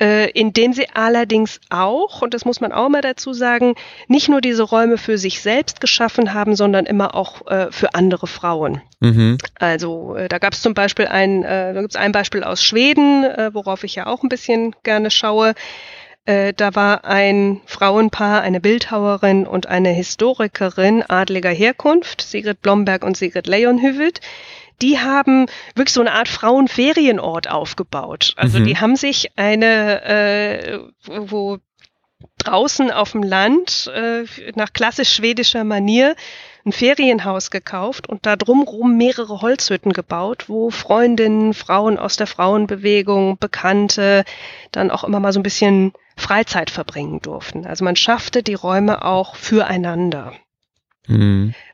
[0.01, 3.75] äh, indem sie allerdings auch, und das muss man auch mal dazu sagen,
[4.09, 8.27] nicht nur diese Räume für sich selbst geschaffen haben, sondern immer auch äh, für andere
[8.27, 8.83] Frauen.
[9.01, 9.39] Mhm.
[9.59, 12.63] Also äh, da gab es zum Beispiel ein, äh, da gibt es ein Beispiel aus
[12.63, 15.55] Schweden, äh, worauf ich ja auch ein bisschen gerne schaue.
[16.27, 23.17] Äh, da war ein Frauenpaar, eine Bildhauerin und eine Historikerin adliger Herkunft, Sigrid Blomberg und
[23.17, 24.21] Sigrid Leonhüvelt
[24.83, 28.35] die haben wirklich so eine Art Frauenferienort aufgebaut.
[28.37, 28.65] Also mhm.
[28.65, 31.59] die haben sich eine, äh, wo
[32.39, 36.15] draußen auf dem Land äh, nach klassisch schwedischer Manier
[36.65, 43.39] ein Ferienhaus gekauft und da drumrum mehrere Holzhütten gebaut, wo Freundinnen, Frauen aus der Frauenbewegung,
[43.39, 44.25] Bekannte
[44.73, 47.67] dann auch immer mal so ein bisschen Freizeit verbringen durften.
[47.67, 50.33] Also man schaffte die Räume auch füreinander.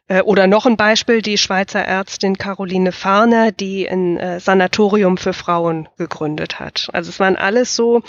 [0.09, 5.33] Äh, oder noch ein Beispiel, die Schweizer Ärztin Caroline Farner, die ein äh, Sanatorium für
[5.33, 6.89] Frauen gegründet hat.
[6.93, 8.03] Also es waren alles so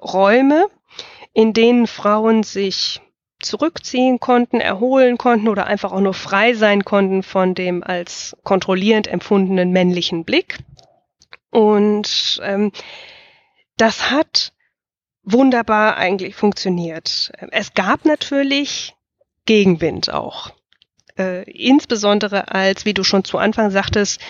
[0.00, 0.66] Räume,
[1.32, 3.00] in denen Frauen sich
[3.40, 9.06] zurückziehen konnten, erholen konnten oder einfach auch nur frei sein konnten von dem als kontrollierend
[9.06, 10.58] empfundenen männlichen Blick.
[11.50, 12.72] Und ähm,
[13.76, 14.52] das hat
[15.22, 17.30] wunderbar eigentlich funktioniert.
[17.52, 18.94] Es gab natürlich
[19.48, 20.52] Gegenwind auch
[21.18, 24.20] äh, insbesondere als, wie du schon zu Anfang sagtest,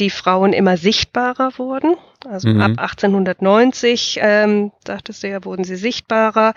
[0.00, 1.94] die Frauen immer sichtbarer wurden.
[2.26, 2.60] Also mhm.
[2.60, 6.54] ab 1890, ähm, sagtest du ja, wurden sie sichtbarer.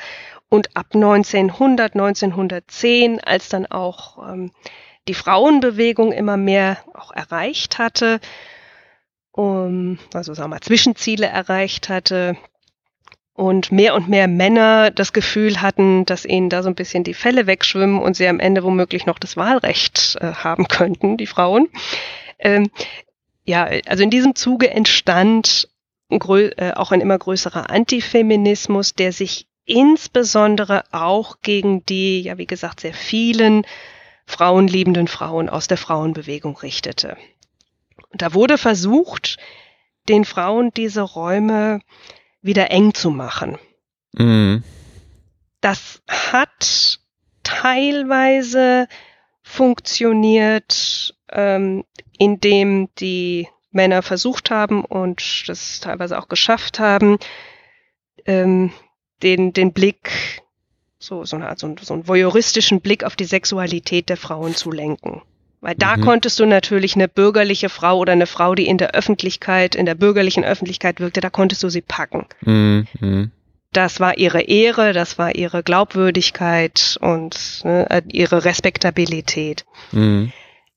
[0.50, 4.52] Und ab 1900, 1910, als dann auch ähm,
[5.08, 8.20] die Frauenbewegung immer mehr auch erreicht hatte,
[9.32, 12.36] um, also sagen wir mal, Zwischenziele erreicht hatte,
[13.36, 17.14] und mehr und mehr Männer das Gefühl hatten, dass ihnen da so ein bisschen die
[17.14, 21.68] Fälle wegschwimmen und sie am Ende womöglich noch das Wahlrecht äh, haben könnten, die Frauen.
[22.40, 22.70] Ähm,
[23.44, 25.68] ja, also in diesem Zuge entstand
[26.10, 32.80] äh, auch ein immer größerer Antifeminismus, der sich insbesondere auch gegen die, ja wie gesagt,
[32.80, 33.66] sehr vielen
[34.26, 37.18] frauenliebenden Frauen aus der Frauenbewegung richtete.
[38.12, 39.38] Und da wurde versucht,
[40.08, 41.82] den Frauen diese Räume
[42.46, 43.58] wieder eng zu machen.
[44.14, 44.64] Mhm.
[45.62, 47.00] Das hat
[47.44, 48.88] teilweise
[49.42, 51.84] funktioniert, ähm,
[52.18, 57.18] indem die Männer versucht haben und das teilweise auch geschafft haben,
[58.26, 58.72] ähm,
[59.22, 60.44] den, den Blick,
[60.98, 64.72] so, so, eine Art, so, so einen voyeuristischen Blick auf die Sexualität der Frauen zu
[64.72, 65.22] lenken.
[65.66, 66.02] Weil da mhm.
[66.02, 69.96] konntest du natürlich eine bürgerliche Frau oder eine Frau, die in der Öffentlichkeit, in der
[69.96, 72.28] bürgerlichen Öffentlichkeit wirkte, da konntest du sie packen.
[72.42, 73.32] Mhm.
[73.72, 79.66] Das war ihre Ehre, das war ihre Glaubwürdigkeit und ne, ihre Respektabilität.
[79.92, 80.32] Mhm.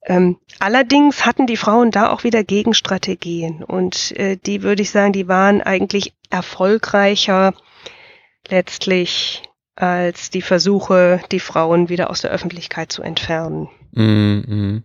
[0.06, 5.12] Ähm, allerdings hatten die Frauen da auch wieder Gegenstrategien und äh, die würde ich sagen,
[5.12, 7.52] die waren eigentlich erfolgreicher
[8.48, 9.42] letztlich
[9.76, 13.68] als die Versuche, die Frauen wieder aus der Öffentlichkeit zu entfernen.
[13.92, 14.84] Mhm.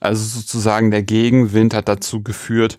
[0.00, 2.76] Also sozusagen der Gegenwind hat dazu geführt,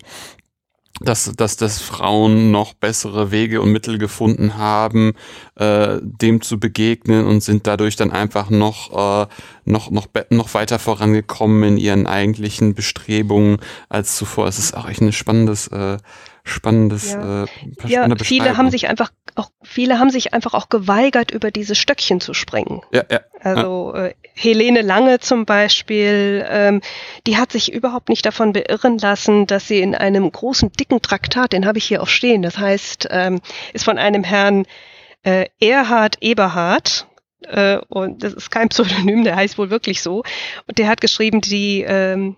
[1.00, 5.14] dass, dass, dass Frauen noch bessere Wege und Mittel gefunden haben,
[5.56, 9.26] äh, dem zu begegnen und sind dadurch dann einfach noch, äh,
[9.64, 13.58] noch, noch, noch weiter vorangekommen in ihren eigentlichen Bestrebungen
[13.88, 14.46] als zuvor.
[14.46, 15.96] Es ist auch echt ein spannendes, äh,
[16.44, 17.44] spannendes, ja.
[17.44, 17.46] äh,
[17.86, 22.20] ja, viele haben sich einfach auch viele haben sich einfach auch geweigert, über diese Stöckchen
[22.20, 22.82] zu springen.
[22.92, 23.20] Ja, ja.
[23.40, 26.80] Also äh, Helene Lange zum Beispiel, ähm,
[27.26, 31.52] die hat sich überhaupt nicht davon beirren lassen, dass sie in einem großen dicken Traktat,
[31.52, 33.40] den habe ich hier auch stehen, das heißt, ähm,
[33.72, 34.66] ist von einem Herrn
[35.22, 37.06] äh, Erhard Eberhard,
[37.42, 40.22] äh, und das ist kein Pseudonym, der heißt wohl wirklich so.
[40.66, 42.36] Und der hat geschrieben, die ähm,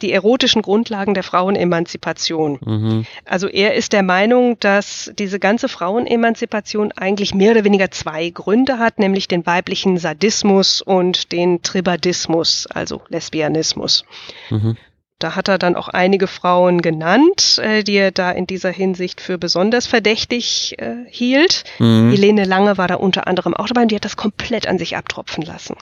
[0.00, 2.58] die erotischen Grundlagen der Frauenemanzipation.
[2.64, 3.06] Mhm.
[3.24, 8.78] Also er ist der Meinung, dass diese ganze Frauenemanzipation eigentlich mehr oder weniger zwei Gründe
[8.78, 14.04] hat, nämlich den weiblichen Sadismus und den Tribadismus, also Lesbianismus.
[14.50, 14.76] Mhm.
[15.20, 19.20] Da hat er dann auch einige Frauen genannt, äh, die er da in dieser Hinsicht
[19.20, 21.64] für besonders verdächtig äh, hielt.
[21.78, 22.10] Mhm.
[22.10, 24.96] Helene Lange war da unter anderem auch dabei und die hat das komplett an sich
[24.96, 25.76] abtropfen lassen.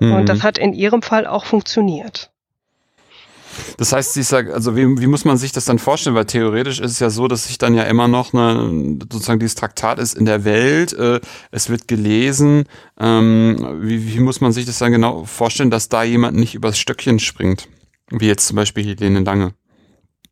[0.00, 0.12] Mhm.
[0.12, 2.29] Und das hat in ihrem Fall auch funktioniert.
[3.76, 6.16] Das heißt, ich sag, also wie, wie muss man sich das dann vorstellen?
[6.16, 9.54] Weil theoretisch ist es ja so, dass sich dann ja immer noch eine, sozusagen dieses
[9.54, 12.64] Traktat ist in der Welt, äh, es wird gelesen.
[12.98, 16.78] Ähm, wie, wie muss man sich das dann genau vorstellen, dass da jemand nicht übers
[16.78, 17.68] Stöckchen springt?
[18.10, 19.54] Wie jetzt zum Beispiel Helene Lange.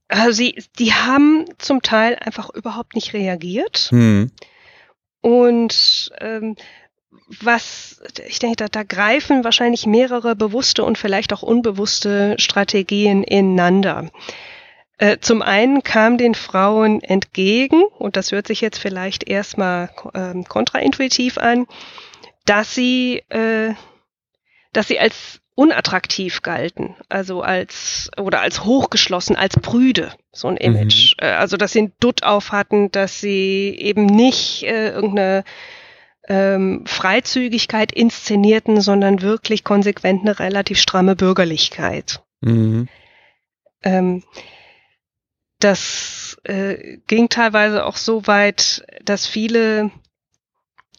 [0.09, 3.89] Also sie, die haben zum Teil einfach überhaupt nicht reagiert.
[3.91, 4.31] Hm.
[5.21, 6.57] Und ähm,
[7.41, 14.11] was, ich denke, da, da greifen wahrscheinlich mehrere bewusste und vielleicht auch unbewusste Strategien ineinander.
[14.99, 20.43] Äh, zum einen kam den Frauen entgegen, und das hört sich jetzt vielleicht erstmal äh,
[20.45, 21.67] kontraintuitiv an,
[22.45, 23.75] dass sie, äh,
[24.73, 31.17] dass sie als unattraktiv galten, also als oder als hochgeschlossen, als prüde, so ein Image.
[31.21, 31.27] Mhm.
[31.27, 35.45] Also dass sie einen Dutt auf hatten, dass sie eben nicht äh, irgendeine
[36.29, 42.23] ähm, Freizügigkeit inszenierten, sondern wirklich konsequent eine relativ stramme Bürgerlichkeit.
[42.41, 42.89] Mhm.
[43.83, 44.23] Ähm,
[45.59, 49.91] das äh, ging teilweise auch so weit, dass viele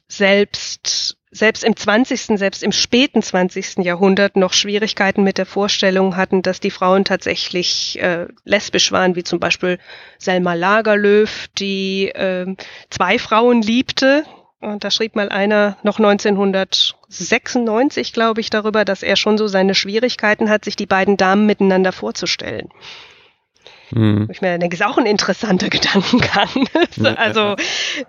[0.07, 3.85] selbst selbst im 20., selbst im späten 20.
[3.85, 9.23] Jahrhundert noch Schwierigkeiten mit der Vorstellung hatten, dass die Frauen tatsächlich äh, lesbisch waren, wie
[9.23, 9.77] zum Beispiel
[10.17, 12.55] Selma Lagerlöf, die äh,
[12.89, 14.23] zwei Frauen liebte,
[14.61, 19.75] und da schrieb mal einer noch 1996, glaube ich, darüber, dass er schon so seine
[19.75, 22.69] Schwierigkeiten hat, sich die beiden Damen miteinander vorzustellen.
[23.91, 24.27] Mhm.
[24.31, 26.67] Ich mir denke, ist auch ein interessanter Gedankengang.
[27.15, 27.55] also,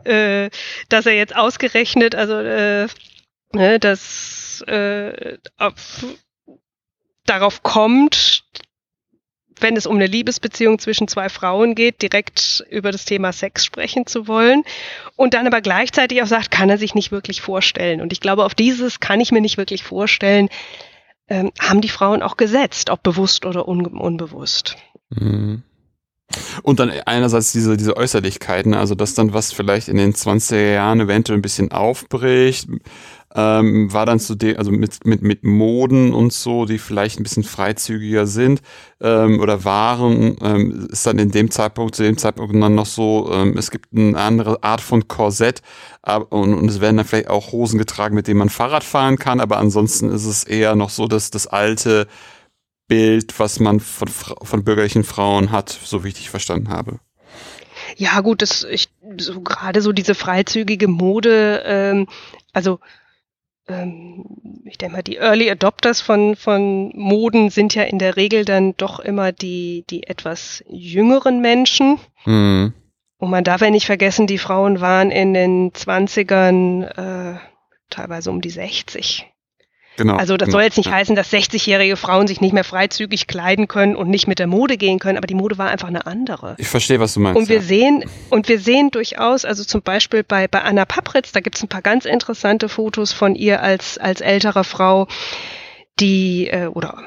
[0.04, 0.50] äh,
[0.88, 2.86] dass er jetzt ausgerechnet, also, äh,
[3.52, 6.04] ne, dass äh, auf,
[7.26, 8.44] darauf kommt,
[9.62, 14.06] wenn es um eine Liebesbeziehung zwischen zwei Frauen geht, direkt über das Thema Sex sprechen
[14.06, 14.64] zu wollen
[15.16, 18.00] und dann aber gleichzeitig auch sagt, kann er sich nicht wirklich vorstellen.
[18.00, 20.48] Und ich glaube, auf dieses kann ich mir nicht wirklich vorstellen,
[21.28, 24.76] ähm, haben die Frauen auch gesetzt, ob bewusst oder un unbewusst.
[25.10, 25.62] Mhm.
[26.62, 31.00] Und dann einerseits diese, diese Äußerlichkeiten, also dass dann was vielleicht in den 20er Jahren
[31.00, 32.68] eventuell ein bisschen aufbricht,
[33.34, 37.22] ähm, war dann zu dem, also mit, mit, mit Moden und so, die vielleicht ein
[37.22, 38.60] bisschen freizügiger sind
[39.00, 43.30] ähm, oder waren, ähm, ist dann in dem Zeitpunkt, zu dem Zeitpunkt dann noch so,
[43.32, 45.62] ähm, es gibt eine andere Art von Korsett
[46.02, 49.18] aber, und, und es werden dann vielleicht auch Hosen getragen, mit denen man Fahrrad fahren
[49.18, 52.08] kann, aber ansonsten ist es eher noch so, dass das alte
[52.88, 56.98] Bild, was man von, von bürgerlichen Frauen hat, so wie ich dich verstanden habe.
[57.96, 58.88] Ja, gut, das ich
[59.18, 62.08] so gerade so diese freizügige Mode, ähm,
[62.52, 62.80] also
[63.70, 64.24] ähm,
[64.64, 68.74] ich denke mal, die Early Adopters von, von Moden sind ja in der Regel dann
[68.76, 71.98] doch immer die, die etwas jüngeren Menschen.
[72.24, 72.74] Mhm.
[73.18, 77.38] Und man darf ja nicht vergessen, die Frauen waren in den 20ern äh,
[77.90, 79.26] teilweise um die 60.
[79.96, 80.16] Genau.
[80.16, 80.56] Also das genau.
[80.56, 80.92] soll jetzt nicht ja.
[80.92, 84.76] heißen, dass 60-jährige Frauen sich nicht mehr freizügig kleiden können und nicht mit der Mode
[84.76, 86.54] gehen können, aber die Mode war einfach eine andere.
[86.58, 87.38] Ich verstehe, was du meinst.
[87.38, 87.62] Und wir ja.
[87.62, 91.62] sehen, und wir sehen durchaus, also zum Beispiel bei, bei Anna Papritz, da gibt es
[91.62, 95.06] ein paar ganz interessante Fotos von ihr als, als ältere Frau,
[95.98, 97.02] die, äh, oder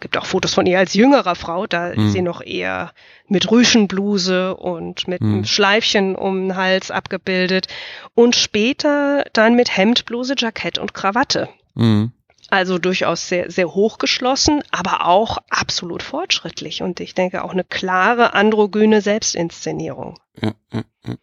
[0.00, 2.06] gibt auch Fotos von ihr als jüngerer Frau, da mhm.
[2.06, 2.92] ist sie noch eher
[3.26, 5.34] mit Rüschenbluse und mit mhm.
[5.34, 7.66] einem Schleifchen um den Hals abgebildet
[8.14, 11.48] und später dann mit Hemdbluse, Jackett und Krawatte.
[11.74, 12.12] Mhm.
[12.50, 18.32] Also durchaus sehr, sehr hochgeschlossen, aber auch absolut fortschrittlich und ich denke auch eine klare
[18.32, 20.18] androgyne Selbstinszenierung.
[20.40, 21.14] Ja, ja, ja.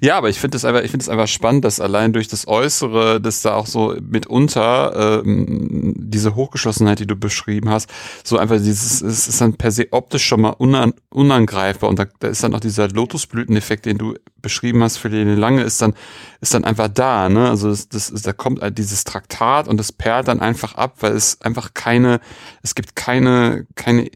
[0.00, 3.42] Ja, aber ich finde es einfach, ich einfach spannend, dass allein durch das Äußere, dass
[3.42, 7.90] da auch so mitunter ähm, diese Hochgeschlossenheit, die du beschrieben hast,
[8.24, 12.06] so einfach dieses, es ist dann per se optisch schon mal unan, unangreifbar und da,
[12.20, 15.94] da ist dann auch dieser Lotusblüteneffekt, den du beschrieben hast für den Lange, ist dann,
[16.40, 17.48] ist dann einfach da, ne?
[17.48, 20.96] Also das, das ist, da kommt halt dieses Traktat und das perlt dann einfach ab,
[21.00, 22.20] weil es einfach keine,
[22.62, 24.10] es gibt keine, keine,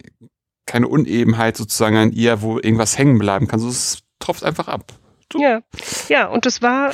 [0.66, 3.58] keine Unebenheit sozusagen an ihr, wo irgendwas hängen bleiben kann.
[3.58, 4.92] So es tropft einfach ab.
[5.34, 5.60] Ja,
[6.08, 6.92] ja, und das war,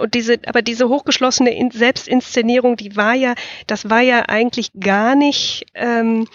[0.00, 3.34] und diese, aber diese hochgeschlossene In Selbstinszenierung, die war ja,
[3.66, 6.26] das war ja eigentlich gar nicht, ähm,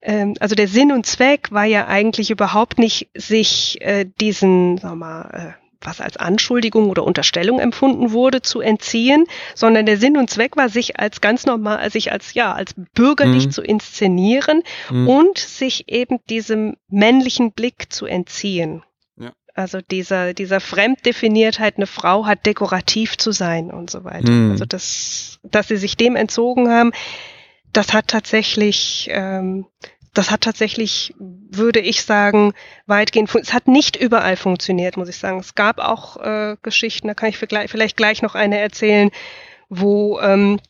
[0.00, 4.94] ähm, also der Sinn und Zweck war ja eigentlich überhaupt nicht, sich äh, diesen, sag
[4.94, 10.28] mal, äh, was als Anschuldigung oder Unterstellung empfunden wurde, zu entziehen, sondern der Sinn und
[10.28, 13.50] Zweck war, sich als ganz normal, sich als, ja, als bürgerlich mhm.
[13.52, 15.08] zu inszenieren mhm.
[15.08, 18.82] und sich eben diesem männlichen Blick zu entziehen.
[19.58, 24.30] Also dieser, dieser Fremddefiniertheit, eine Frau hat dekorativ zu sein und so weiter.
[24.30, 24.52] Mhm.
[24.52, 26.92] Also das, dass sie sich dem entzogen haben,
[27.72, 29.66] das hat tatsächlich, ähm,
[30.14, 32.52] das hat tatsächlich, würde ich sagen,
[32.86, 35.40] weitgehend, es hat nicht überall funktioniert, muss ich sagen.
[35.40, 39.10] Es gab auch äh, Geschichten, da kann ich vielleicht gleich noch eine erzählen,
[39.68, 40.60] wo ähm,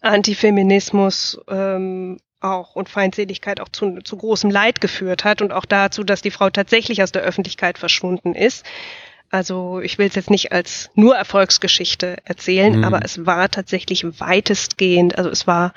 [0.00, 6.04] Antifeminismus ähm, auch und Feindseligkeit auch zu, zu großem Leid geführt hat und auch dazu,
[6.04, 8.64] dass die Frau tatsächlich aus der Öffentlichkeit verschwunden ist.
[9.30, 12.84] Also ich will es jetzt nicht als nur Erfolgsgeschichte erzählen, mhm.
[12.84, 15.74] aber es war tatsächlich weitestgehend, also es war,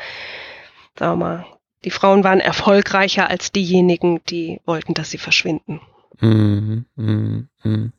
[0.96, 1.46] sagen wir mal,
[1.84, 5.82] die Frauen waren erfolgreicher als diejenigen, die wollten, dass sie verschwinden.
[6.20, 6.86] Mhm.
[6.96, 7.48] Mhm.
[7.64, 7.94] mhm.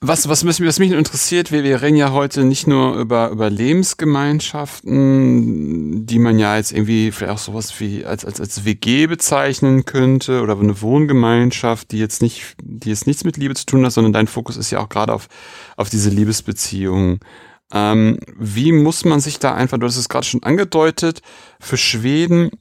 [0.00, 3.50] Was, was, mich, was mich interessiert, wir, wir reden ja heute nicht nur über, über
[3.50, 9.86] Lebensgemeinschaften, die man ja jetzt irgendwie vielleicht auch sowas wie als, als, als WG bezeichnen
[9.86, 13.90] könnte oder eine Wohngemeinschaft, die jetzt nicht, die jetzt nichts mit Liebe zu tun hat,
[13.90, 15.26] sondern dein Fokus ist ja auch gerade auf,
[15.76, 17.18] auf diese Liebesbeziehungen.
[17.72, 21.22] Ähm, wie muss man sich da einfach, du hast es gerade schon angedeutet,
[21.58, 22.52] für Schweden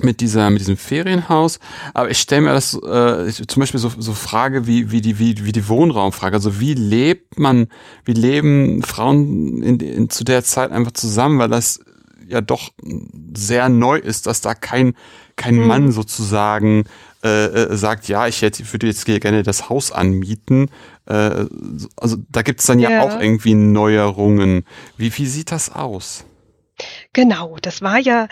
[0.00, 1.58] mit dieser mit diesem Ferienhaus,
[1.92, 5.44] aber ich stelle mir das äh, zum Beispiel so, so Frage wie wie die wie,
[5.44, 7.68] wie die Wohnraumfrage, also wie lebt man,
[8.04, 11.80] wie leben Frauen in, in, zu der Zeit einfach zusammen, weil das
[12.26, 12.70] ja doch
[13.36, 14.94] sehr neu ist, dass da kein
[15.36, 15.66] kein mhm.
[15.66, 16.84] Mann sozusagen
[17.22, 20.70] äh, äh, sagt, ja, ich hätte würde jetzt gerne das Haus anmieten.
[21.06, 21.46] Äh,
[21.96, 22.90] also da gibt's dann ja.
[22.90, 24.64] ja auch irgendwie Neuerungen.
[24.96, 26.24] Wie wie sieht das aus?
[27.12, 28.28] Genau, das war ja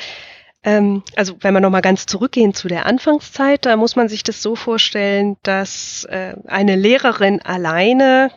[0.64, 4.42] ähm, also wenn wir nochmal ganz zurückgehen zu der Anfangszeit, da muss man sich das
[4.42, 8.30] so vorstellen, dass äh, eine Lehrerin alleine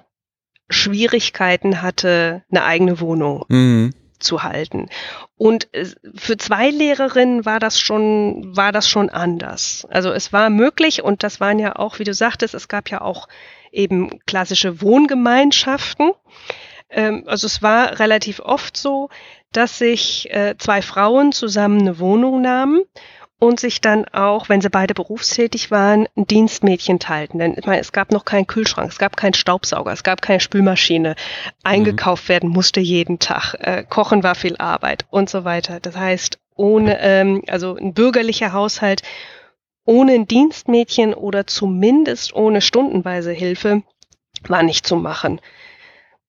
[0.69, 3.93] Schwierigkeiten hatte, eine eigene Wohnung mhm.
[4.19, 4.89] zu halten.
[5.37, 9.85] Und äh, für zwei Lehrerinnen war das schon, war das schon anders.
[9.91, 13.01] Also es war möglich und das waren ja auch, wie du sagtest, es gab ja
[13.01, 13.27] auch
[13.71, 16.11] eben klassische Wohngemeinschaften.
[16.89, 19.09] Ähm, also es war relativ oft so,
[19.55, 22.83] dass sich äh, zwei Frauen zusammen eine Wohnung nahmen
[23.39, 27.39] und sich dann auch, wenn sie beide berufstätig waren, ein Dienstmädchen teilten.
[27.39, 30.39] Denn ich meine, es gab noch keinen Kühlschrank, es gab keinen Staubsauger, es gab keine
[30.39, 31.15] Spülmaschine.
[31.63, 32.29] Eingekauft mhm.
[32.29, 33.55] werden musste jeden Tag.
[33.59, 35.79] Äh, Kochen war viel Arbeit und so weiter.
[35.79, 39.01] Das heißt, ohne, ähm, also ein bürgerlicher Haushalt
[39.85, 43.83] ohne ein Dienstmädchen oder zumindest ohne stundenweise Hilfe
[44.47, 45.39] war nicht zu machen.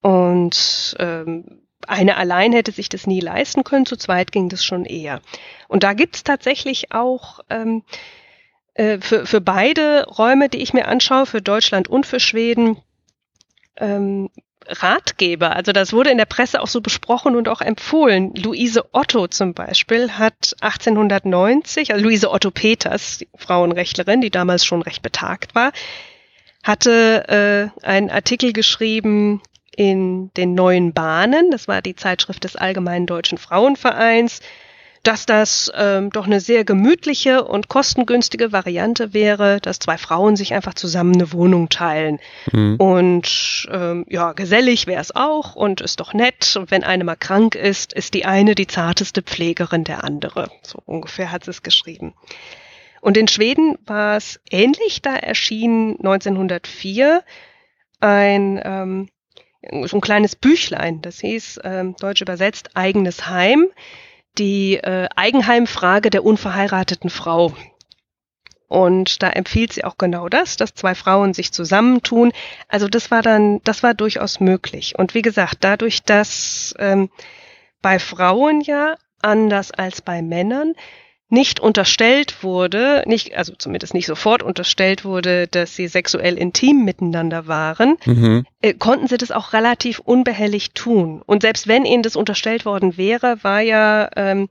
[0.03, 4.85] Und ähm, eine allein hätte sich das nie leisten können, zu zweit ging das schon
[4.85, 5.21] eher.
[5.69, 7.83] Und da gibt's tatsächlich auch ähm,
[8.75, 12.79] äh, für, für beide Räume, die ich mir anschaue, für Deutschland und für Schweden,
[13.77, 14.31] ähm,
[14.69, 15.55] Ratgeber.
[15.55, 18.35] Also das wurde in der Presse auch so besprochen und auch empfohlen.
[18.35, 24.83] Luise Otto zum Beispiel hat 1890, also Luise Otto Peters, die Frauenrechtlerin, die damals schon
[24.83, 25.73] recht betagt war,
[26.63, 29.41] hatte äh, einen Artikel geschrieben,
[29.77, 34.41] in den neuen Bahnen, das war die Zeitschrift des Allgemeinen Deutschen Frauenvereins,
[35.07, 40.53] dass das ähm, doch eine sehr gemütliche und kostengünstige Variante wäre, dass zwei Frauen sich
[40.53, 42.19] einfach zusammen eine Wohnung teilen.
[42.51, 42.77] Mhm.
[42.77, 46.57] Und ähm, ja, gesellig wäre es auch und ist doch nett.
[46.57, 50.51] Und wenn eine mal krank ist, ist die eine die zarteste Pflegerin der andere.
[50.63, 52.15] So ungefähr hat sie es geschrieben.
[53.01, 55.03] Und in Schweden war es ähnlich.
[55.03, 57.23] Da erschien 1904
[58.01, 59.09] ein ähm,
[59.85, 63.67] so ein kleines Büchlein, das hieß, äh, deutsch übersetzt, eigenes Heim,
[64.39, 67.55] die äh, Eigenheimfrage der unverheirateten Frau.
[68.69, 72.33] Und da empfiehlt sie auch genau das, dass zwei Frauen sich zusammentun.
[72.69, 74.99] Also das war dann, das war durchaus möglich.
[74.99, 77.11] Und wie gesagt, dadurch, dass ähm,
[77.81, 80.75] bei Frauen ja anders als bei Männern
[81.29, 87.49] nicht unterstellt wurde, nicht, also zumindest nicht sofort unterstellt wurde, dass sie sexuell intim miteinander
[87.49, 88.47] waren, mhm.
[88.63, 91.23] äh, konnten sie das auch relativ unbehelligt tun.
[91.27, 94.49] Und selbst wenn ihnen das unterstellt worden wäre, war ja ähm,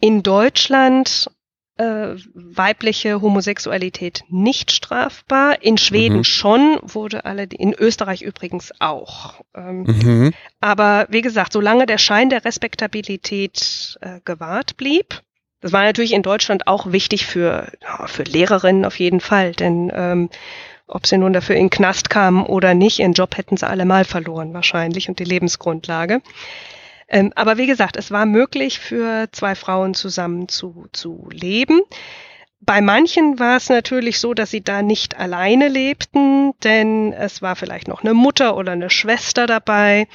[0.00, 1.30] in Deutschland
[1.76, 5.62] äh, weibliche Homosexualität nicht strafbar.
[5.62, 6.24] In Schweden mhm.
[6.24, 9.40] schon, wurde alle, in Österreich übrigens auch.
[9.56, 10.34] Ähm, mhm.
[10.60, 15.22] Aber wie gesagt, solange der Schein der Respektabilität äh, gewahrt blieb,
[15.64, 17.72] das war natürlich in Deutschland auch wichtig für,
[18.04, 20.28] für Lehrerinnen auf jeden Fall, denn ähm,
[20.86, 24.04] ob sie nun dafür in den Knast kamen oder nicht, ihren Job hätten sie allemal
[24.04, 26.20] verloren wahrscheinlich und die Lebensgrundlage.
[27.08, 31.80] Ähm, aber wie gesagt, es war möglich für zwei Frauen zusammen zu, zu leben.
[32.60, 37.56] Bei manchen war es natürlich so, dass sie da nicht alleine lebten, denn es war
[37.56, 40.08] vielleicht noch eine Mutter oder eine Schwester dabei.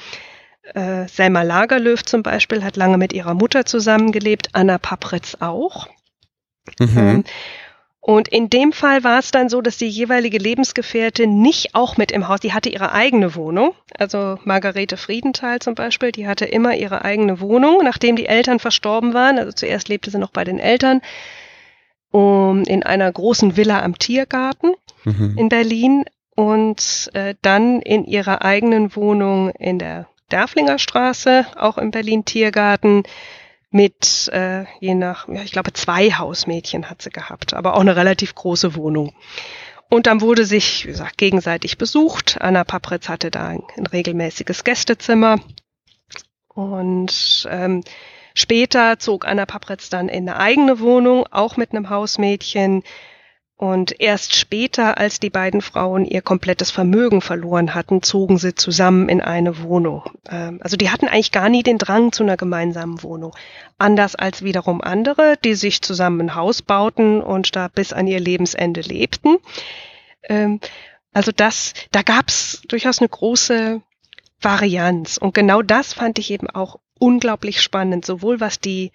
[0.62, 5.88] Äh, Selma Lagerlöf zum Beispiel hat lange mit ihrer Mutter zusammengelebt, Anna Papritz auch.
[6.78, 6.98] Mhm.
[6.98, 7.24] Ähm,
[8.02, 12.10] und in dem Fall war es dann so, dass die jeweilige Lebensgefährtin nicht auch mit
[12.10, 13.74] im Haus, die hatte ihre eigene Wohnung.
[13.98, 19.12] Also Margarete Friedenthal zum Beispiel, die hatte immer ihre eigene Wohnung, nachdem die Eltern verstorben
[19.12, 19.38] waren.
[19.38, 21.02] Also zuerst lebte sie noch bei den Eltern
[22.10, 24.72] um, in einer großen Villa am Tiergarten
[25.04, 25.36] mhm.
[25.36, 26.04] in Berlin
[26.34, 33.02] und äh, dann in ihrer eigenen Wohnung in der Derflinger Straße, auch im Berlin Tiergarten,
[33.70, 37.96] mit äh, je nach, ja, ich glaube, zwei Hausmädchen hat sie gehabt, aber auch eine
[37.96, 39.12] relativ große Wohnung.
[39.88, 42.38] Und dann wurde sich, wie gesagt, gegenseitig besucht.
[42.40, 45.38] Anna Papritz hatte da ein, ein regelmäßiges Gästezimmer.
[46.48, 47.82] Und ähm,
[48.34, 52.82] später zog Anna Papritz dann in eine eigene Wohnung, auch mit einem Hausmädchen.
[53.60, 59.10] Und erst später, als die beiden Frauen ihr komplettes Vermögen verloren hatten, zogen sie zusammen
[59.10, 60.04] in eine Wohnung.
[60.30, 63.36] Ähm, also die hatten eigentlich gar nie den Drang zu einer gemeinsamen Wohnung.
[63.76, 68.18] Anders als wiederum andere, die sich zusammen ein Haus bauten und da bis an ihr
[68.18, 69.36] Lebensende lebten.
[70.22, 70.58] Ähm,
[71.12, 73.82] also das, da gab's durchaus eine große
[74.40, 75.18] Varianz.
[75.18, 78.90] Und genau das fand ich eben auch unglaublich spannend, sowohl was die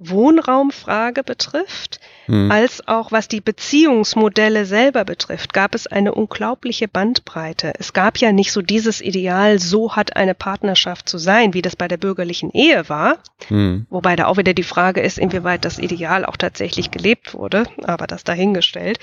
[0.00, 2.50] Wohnraumfrage betrifft, hm.
[2.50, 7.74] als auch was die Beziehungsmodelle selber betrifft, gab es eine unglaubliche Bandbreite.
[7.78, 11.76] Es gab ja nicht so dieses Ideal, so hat eine Partnerschaft zu sein, wie das
[11.76, 13.86] bei der bürgerlichen Ehe war, hm.
[13.90, 18.06] wobei da auch wieder die Frage ist, inwieweit das Ideal auch tatsächlich gelebt wurde, aber
[18.06, 18.98] das dahingestellt,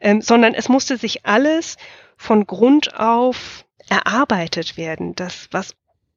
[0.00, 1.76] ähm, sondern es musste sich alles
[2.16, 5.14] von Grund auf erarbeitet werden.
[5.14, 5.74] Das, was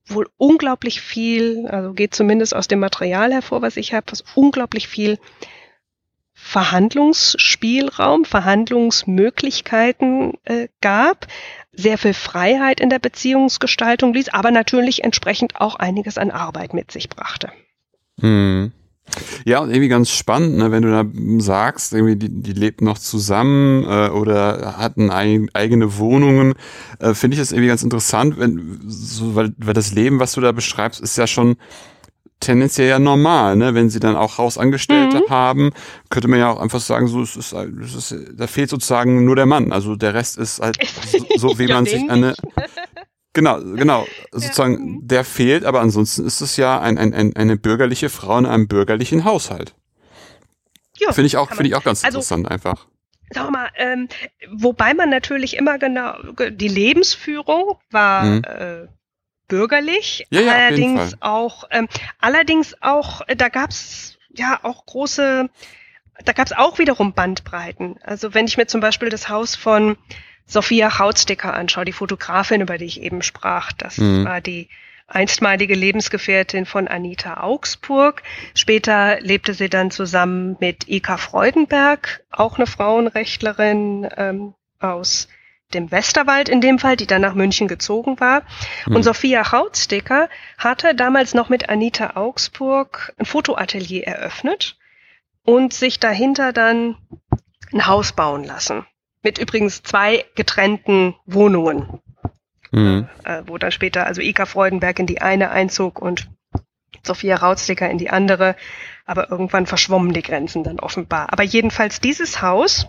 [0.08, 4.88] wohl unglaublich viel, also geht zumindest aus dem Material hervor, was ich habe, was unglaublich
[4.88, 5.20] viel
[6.34, 11.28] Verhandlungsspielraum, Verhandlungsmöglichkeiten äh, gab,
[11.72, 16.92] sehr viel Freiheit in der Beziehungsgestaltung ließ, aber natürlich entsprechend auch einiges an Arbeit mit
[16.92, 17.52] sich brachte.
[18.20, 18.72] Hm.
[19.46, 21.06] Ja, und irgendwie ganz spannend, ne, wenn du da
[21.40, 26.54] sagst, irgendwie die, die lebt noch zusammen äh, oder hatten ein, eigene Wohnungen,
[27.00, 30.42] äh, finde ich das irgendwie ganz interessant, wenn so, weil, weil das Leben, was du
[30.42, 31.56] da beschreibst, ist ja schon
[32.40, 33.74] tendenziell ja normal, ne?
[33.74, 35.30] Wenn sie dann auch Hausangestellte mhm.
[35.30, 35.70] haben,
[36.10, 39.36] könnte man ja auch einfach sagen, so es ist, es ist, da fehlt sozusagen nur
[39.36, 39.72] der Mann.
[39.72, 40.78] Also der Rest ist halt
[41.08, 42.36] so, so wie man sich eine
[43.36, 44.08] Genau, genau.
[44.32, 45.00] Sozusagen, ja.
[45.04, 48.68] der fehlt, aber ansonsten ist es ja ein, ein, ein, eine bürgerliche Frau in einem
[48.68, 49.76] bürgerlichen Haushalt.
[50.98, 52.88] Ja, finde ich auch, finde ich auch ganz also, interessant einfach.
[53.30, 54.08] Sag mal, ähm,
[54.52, 56.16] wobei man natürlich immer genau,
[56.50, 58.44] die Lebensführung war mhm.
[58.46, 58.88] äh,
[59.50, 65.50] bürgerlich, ja, ja, allerdings auch, ähm, allerdings auch, äh, da gab's ja auch große,
[66.24, 67.98] da gab's auch wiederum Bandbreiten.
[68.02, 69.98] Also wenn ich mir zum Beispiel das Haus von
[70.46, 73.72] Sophia Hautsticker anschaue, die Fotografin, über die ich eben sprach.
[73.72, 74.26] Das mhm.
[74.26, 74.70] war die
[75.08, 78.24] einstmalige Lebensgefährtin von Anita Augsburg.
[78.54, 85.28] Später lebte sie dann zusammen mit Ika Freudenberg, auch eine Frauenrechtlerin ähm, aus
[85.74, 88.44] dem Westerwald in dem Fall, die dann nach München gezogen war.
[88.86, 88.98] Mhm.
[88.98, 94.78] Und Sophia Hautsticker hatte damals noch mit Anita Augsburg ein Fotoatelier eröffnet
[95.44, 96.98] und sich dahinter dann
[97.74, 98.86] ein Haus bauen lassen
[99.26, 102.00] mit übrigens zwei getrennten Wohnungen.
[102.72, 103.10] Mhm.
[103.24, 106.30] Äh, wo dann später also Ika Freudenberg in die eine einzog und
[107.04, 108.56] Sophia Rautzlicker in die andere.
[109.04, 111.34] Aber irgendwann verschwommen die Grenzen dann offenbar.
[111.34, 112.88] Aber jedenfalls dieses Haus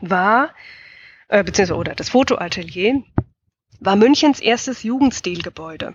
[0.00, 0.54] war,
[1.26, 3.02] äh, beziehungsweise oder das Fotoatelier,
[3.80, 5.94] war Münchens erstes Jugendstilgebäude.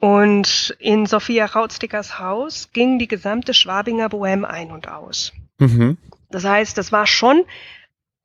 [0.00, 5.32] Und in Sophia Rautstickers Haus ging die gesamte Schwabinger Bohème ein und aus.
[5.58, 5.96] Mhm.
[6.30, 7.44] Das heißt, das war schon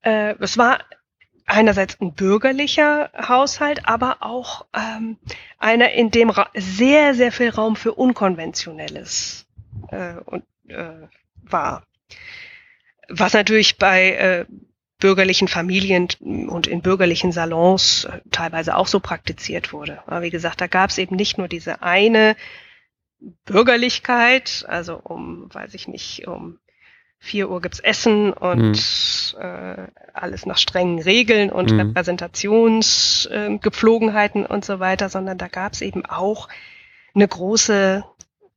[0.04, 0.80] äh, es war
[1.46, 5.18] einerseits ein bürgerlicher Haushalt, aber auch ähm,
[5.58, 9.46] einer, in dem Ra sehr, sehr viel Raum für Unkonventionelles
[9.90, 11.08] äh, und äh,
[11.44, 11.84] war.
[13.10, 14.46] Was natürlich bei äh,
[15.00, 20.02] bürgerlichen Familien und in bürgerlichen Salons äh, teilweise auch so praktiziert wurde.
[20.06, 22.38] Aber wie gesagt, da gab es eben nicht nur diese eine
[23.46, 26.60] Bürgerlichkeit, also um, weiß ich nicht, um
[27.24, 29.40] vier Uhr gibt's Essen und mhm.
[29.40, 31.80] äh, alles nach strengen Regeln und mhm.
[31.80, 36.50] Repräsentationsgepflogenheiten äh, und so weiter, sondern da gab's eben auch
[37.14, 38.04] eine große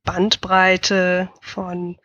[0.03, 1.97] Bandbreite von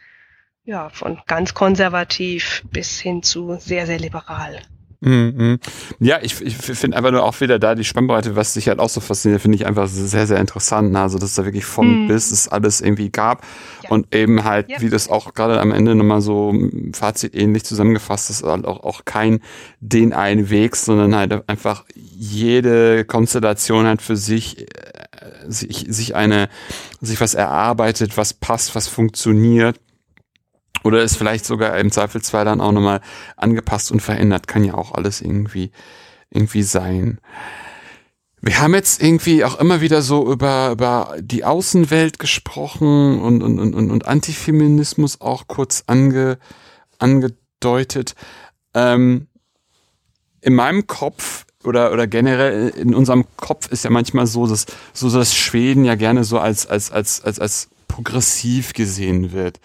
[0.65, 4.61] ja, von ganz konservativ bis hin zu sehr, sehr liberal.
[5.03, 5.59] Mhm.
[5.99, 8.91] Ja, ich, ich finde einfach nur auch wieder da die Spannbreite, was sich halt auch
[8.91, 10.93] so fasziniert, finde ich einfach sehr, sehr interessant.
[10.93, 11.01] Ne?
[11.01, 12.09] Also, dass da wirklich von mhm.
[12.09, 13.43] bis es alles irgendwie gab
[13.83, 13.91] ja.
[13.91, 14.81] und eben halt, ja.
[14.81, 16.55] wie das auch gerade am Ende nochmal so
[16.93, 19.41] Fazit ähnlich zusammengefasst ist, halt auch, auch kein
[19.81, 24.67] den einen Weg, sondern halt einfach jede Konstellation halt für sich, äh,
[25.49, 26.51] sich, sich eine,
[27.01, 29.81] sich was erarbeitet, was passt, was funktioniert
[30.85, 33.01] oder ist vielleicht sogar im Zweifelsfall dann auch nochmal
[33.37, 34.49] angepasst und verändert.
[34.49, 35.71] Kann ja auch alles irgendwie,
[36.31, 37.21] irgendwie sein.
[38.43, 43.59] Wir haben jetzt irgendwie auch immer wieder so über, über die Außenwelt gesprochen und, und,
[43.59, 46.39] und, und Antifeminismus auch kurz ange,
[46.99, 48.15] angedeutet.
[48.73, 49.27] Ähm,
[50.41, 54.65] in meinem Kopf oder, oder generell in unserem Kopf ist ja manchmal so, dass
[54.95, 59.61] so dass Schweden ja gerne so als, als, als, als, als progressiv gesehen wird.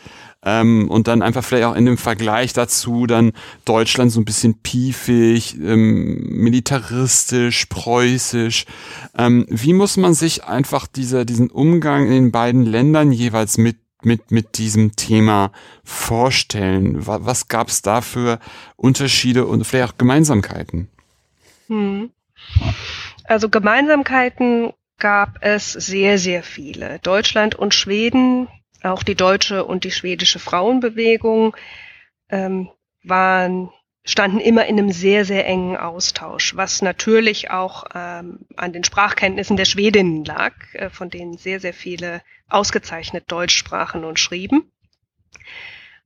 [0.45, 3.33] Ähm, und dann einfach vielleicht auch in dem Vergleich dazu dann
[3.65, 8.65] Deutschland so ein bisschen piefig, ähm, militaristisch, preußisch.
[9.17, 13.77] Ähm, wie muss man sich einfach dieser, diesen Umgang in den beiden Ländern jeweils mit
[14.03, 15.51] mit, mit diesem Thema
[15.83, 17.07] vorstellen?
[17.07, 18.39] Was, was gab es da für
[18.75, 20.89] Unterschiede und vielleicht auch Gemeinsamkeiten?
[21.67, 22.11] Hm.
[23.23, 26.99] Also Gemeinsamkeiten gab es sehr, sehr viele.
[26.99, 28.47] Deutschland und Schweden
[28.85, 31.55] auch die deutsche und die schwedische Frauenbewegung
[32.29, 32.69] ähm,
[33.03, 33.71] waren
[34.05, 39.57] standen immer in einem sehr, sehr engen Austausch, was natürlich auch ähm, an den Sprachkenntnissen
[39.57, 44.71] der Schwedinnen lag, äh, von denen sehr, sehr viele ausgezeichnet Deutsch sprachen und schrieben.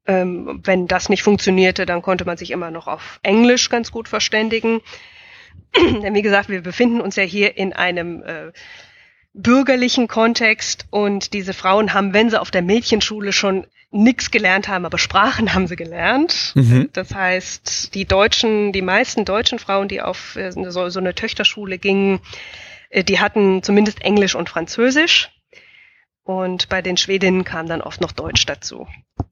[0.07, 4.07] Ähm, wenn das nicht funktionierte, dann konnte man sich immer noch auf Englisch ganz gut
[4.07, 4.80] verständigen.
[5.75, 8.53] Denn wie gesagt, wir befinden uns ja hier in einem äh,
[9.34, 14.86] bürgerlichen Kontext und diese Frauen haben, wenn sie auf der Mädchenschule schon nichts gelernt haben,
[14.86, 16.51] aber Sprachen haben sie gelernt.
[16.55, 16.89] Mhm.
[16.93, 21.77] Das heißt, die deutschen, die meisten deutschen Frauen, die auf äh, so, so eine Töchterschule
[21.80, 22.19] gingen,
[22.89, 25.32] äh, die hatten zumindest Englisch und Französisch.
[26.23, 28.88] Und bei den Schwedinnen kam dann oft noch Deutsch dazu.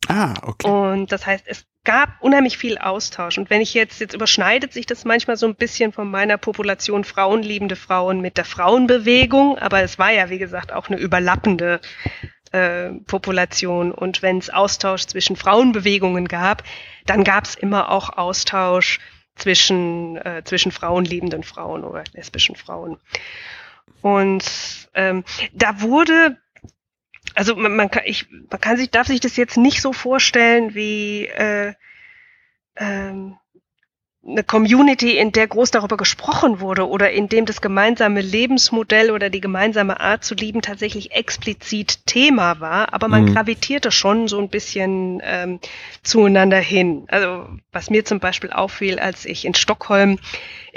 [0.07, 0.67] Ah, okay.
[0.67, 3.37] Und das heißt, es gab unheimlich viel Austausch.
[3.37, 7.05] Und wenn ich jetzt, jetzt überschneidet sich das manchmal so ein bisschen von meiner Population
[7.05, 11.79] frauenliebende Frauen mit der Frauenbewegung, aber es war ja, wie gesagt, auch eine überlappende
[12.51, 13.93] äh, Population.
[13.93, 16.61] Und wenn es Austausch zwischen Frauenbewegungen gab,
[17.05, 18.99] dann gab es immer auch Austausch
[19.37, 22.97] zwischen, äh, zwischen frauenliebenden Frauen oder lesbischen Frauen.
[24.01, 25.23] Und ähm,
[25.53, 26.37] da wurde
[27.35, 30.75] also man, man, kann, ich, man kann sich, darf sich das jetzt nicht so vorstellen
[30.75, 31.73] wie äh,
[32.77, 33.37] ähm,
[34.27, 39.29] eine Community, in der groß darüber gesprochen wurde oder in dem das gemeinsame Lebensmodell oder
[39.29, 43.33] die gemeinsame Art zu lieben tatsächlich explizit Thema war, aber man mhm.
[43.33, 45.59] gravitierte schon so ein bisschen ähm,
[46.03, 47.05] zueinander hin.
[47.07, 50.19] Also was mir zum Beispiel auffiel, als ich in Stockholm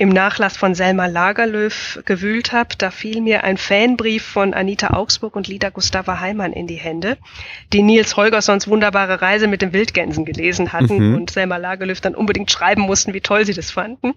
[0.01, 5.36] im Nachlass von Selma Lagerlöf gewühlt habe, da fiel mir ein Fanbrief von Anita Augsburg
[5.36, 7.18] und Lida Gustava Heimann in die Hände,
[7.74, 11.14] die Nils Holgerssons wunderbare Reise mit den Wildgänsen gelesen hatten mhm.
[11.16, 14.14] und Selma Lagerlöf dann unbedingt schreiben mussten, wie toll sie das fanden.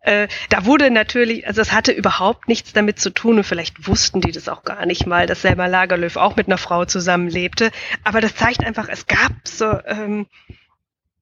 [0.00, 4.22] Äh, da wurde natürlich, also es hatte überhaupt nichts damit zu tun und vielleicht wussten
[4.22, 7.72] die das auch gar nicht mal, dass Selma Lagerlöf auch mit einer Frau zusammenlebte.
[8.04, 10.28] Aber das zeigt einfach, es gab so, ähm,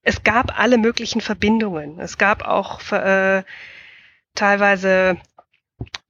[0.04, 1.98] es gab alle möglichen Verbindungen.
[1.98, 3.42] Es gab auch äh,
[4.38, 5.18] teilweise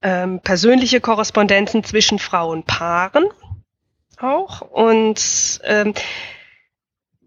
[0.02, 3.26] ähm, persönliche Korrespondenzen zwischen Frauenpaaren
[4.18, 4.60] auch.
[4.60, 5.94] Und ähm,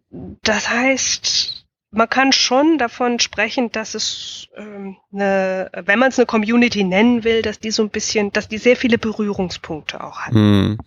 [0.10, 6.26] das heißt, man kann schon davon sprechen, dass es ähm, eine, wenn man es eine
[6.26, 10.34] Community nennen will, dass die so ein bisschen, dass die sehr viele Berührungspunkte auch hat.
[10.34, 10.78] Hm.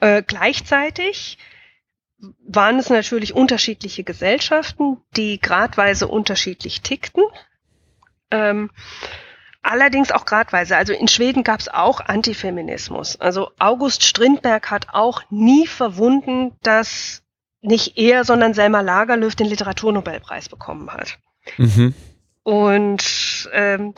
[0.00, 1.38] Äh, gleichzeitig
[2.46, 7.22] waren es natürlich unterschiedliche Gesellschaften, die gradweise unterschiedlich tickten.
[8.30, 8.70] Ähm,
[9.62, 10.76] allerdings auch gradweise.
[10.76, 13.20] Also in Schweden gab es auch Antifeminismus.
[13.20, 17.22] Also August Strindberg hat auch nie verwunden, dass
[17.62, 21.18] nicht er, sondern Selma Lagerlöf den Literaturnobelpreis bekommen hat.
[21.58, 21.94] Mhm.
[22.42, 23.94] Und ähm,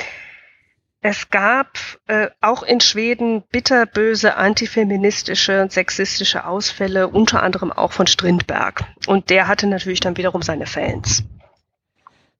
[1.00, 8.06] es gab äh, auch in Schweden bitterböse antifeministische und sexistische Ausfälle, unter anderem auch von
[8.06, 8.84] Strindberg.
[9.06, 11.24] Und der hatte natürlich dann wiederum seine Fans.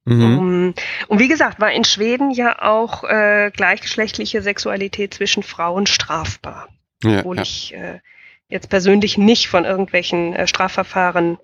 [0.04, 0.38] Mhm.
[0.38, 0.74] Um,
[1.08, 6.68] und wie gesagt, war in Schweden ja auch äh, gleichgeschlechtliche Sexualität zwischen Frauen strafbar.
[7.04, 7.42] Ja, obwohl ja.
[7.42, 8.00] ich äh,
[8.48, 11.38] jetzt persönlich nicht von irgendwelchen äh, Strafverfahren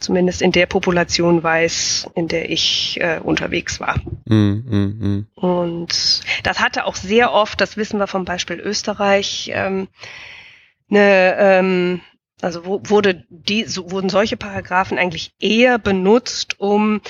[0.00, 3.96] zumindest in der Population weiß, in der ich äh, unterwegs war.
[4.26, 5.26] Mm, mm, mm.
[5.34, 9.88] Und das hatte auch sehr oft, das wissen wir vom Beispiel Österreich, ähm,
[10.90, 12.00] eine, ähm,
[12.42, 17.00] also wo, wurde die, so, wurden solche Paragraphen eigentlich eher benutzt, um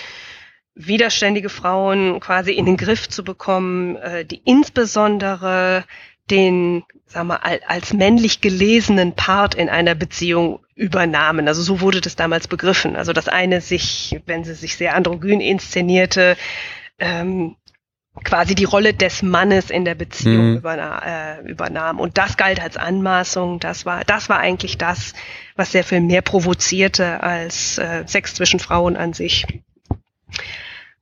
[0.74, 5.84] widerständige Frauen quasi in den Griff zu bekommen, äh, die insbesondere
[6.30, 11.46] den, sag mal, als männlich gelesenen Part in einer Beziehung übernahmen.
[11.48, 12.96] Also so wurde das damals begriffen.
[12.96, 16.36] Also das eine sich, wenn sie sich sehr androgyn inszenierte,
[16.98, 17.56] ähm,
[18.22, 20.56] quasi die Rolle des Mannes in der Beziehung mhm.
[20.56, 22.00] übernahm, äh, übernahm.
[22.00, 23.60] Und das galt als Anmaßung.
[23.60, 25.14] Das war, das war eigentlich das,
[25.56, 29.46] was sehr viel mehr provozierte als äh, Sex zwischen Frauen an sich.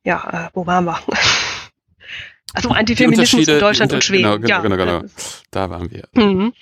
[0.03, 0.99] Ja, äh, wo waren wir?
[2.55, 4.23] Also Antifeminismus in Deutschland und Schweden.
[4.23, 4.59] Genau, genau, ja.
[4.61, 5.13] genau, genau.
[5.49, 6.07] Da waren wir.
[6.13, 6.53] Mhm.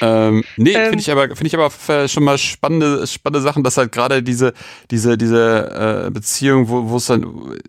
[0.00, 3.76] Ähm, nee, ähm, finde ich aber finde ich aber schon mal spannende spannende Sachen, dass
[3.76, 4.52] halt gerade diese
[4.90, 7.24] diese diese äh, Beziehung, wo wo es dann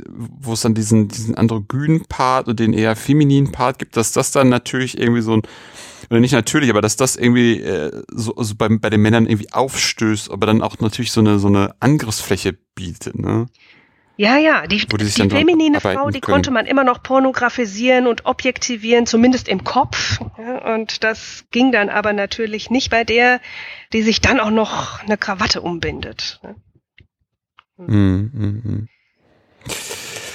[0.07, 4.31] wo es dann diesen diesen androgynen Part und den eher femininen Part gibt, dass das
[4.31, 5.41] dann natürlich irgendwie so ein
[6.09, 9.51] oder nicht natürlich, aber dass das irgendwie äh, so, so bei, bei den Männern irgendwie
[9.53, 13.45] aufstößt, aber dann auch natürlich so eine so eine Angriffsfläche bietet, ne?
[14.21, 16.35] Ja, ja, die, die, feminine Frau, die können.
[16.35, 20.19] konnte man immer noch pornografisieren und objektivieren, zumindest im Kopf.
[20.37, 23.41] Ja, und das ging dann aber natürlich nicht bei der,
[23.93, 26.39] die sich dann auch noch eine Krawatte umbindet.
[26.43, 26.55] Ne?
[27.77, 27.87] Hm.
[27.87, 28.89] Mm, mm, mm.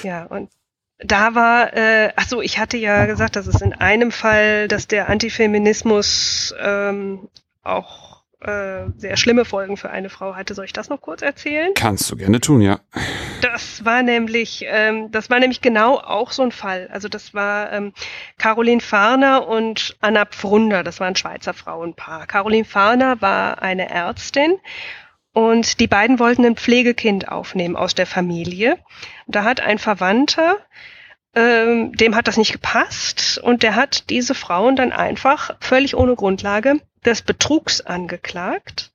[0.02, 0.50] Ja, und
[0.98, 4.88] da war, äh, ach so, ich hatte ja gesagt, dass es in einem Fall, dass
[4.88, 7.28] der Antifeminismus ähm,
[7.62, 10.54] auch äh, sehr schlimme Folgen für eine Frau hatte.
[10.54, 11.72] Soll ich das noch kurz erzählen?
[11.74, 12.80] Kannst du gerne tun, ja.
[13.40, 16.88] Das war nämlich, ähm, das war nämlich genau auch so ein Fall.
[16.92, 17.92] Also das war ähm,
[18.38, 20.82] Caroline Farner und Anna Pfrunder.
[20.82, 22.26] Das war ein Schweizer Frauenpaar.
[22.26, 24.58] Caroline Farner war eine Ärztin
[25.32, 28.78] und die beiden wollten ein Pflegekind aufnehmen aus der Familie.
[29.26, 30.58] Da hat ein Verwandter
[31.36, 36.16] ähm, dem hat das nicht gepasst und der hat diese Frauen dann einfach völlig ohne
[36.16, 38.90] Grundlage des Betrugs angeklagt.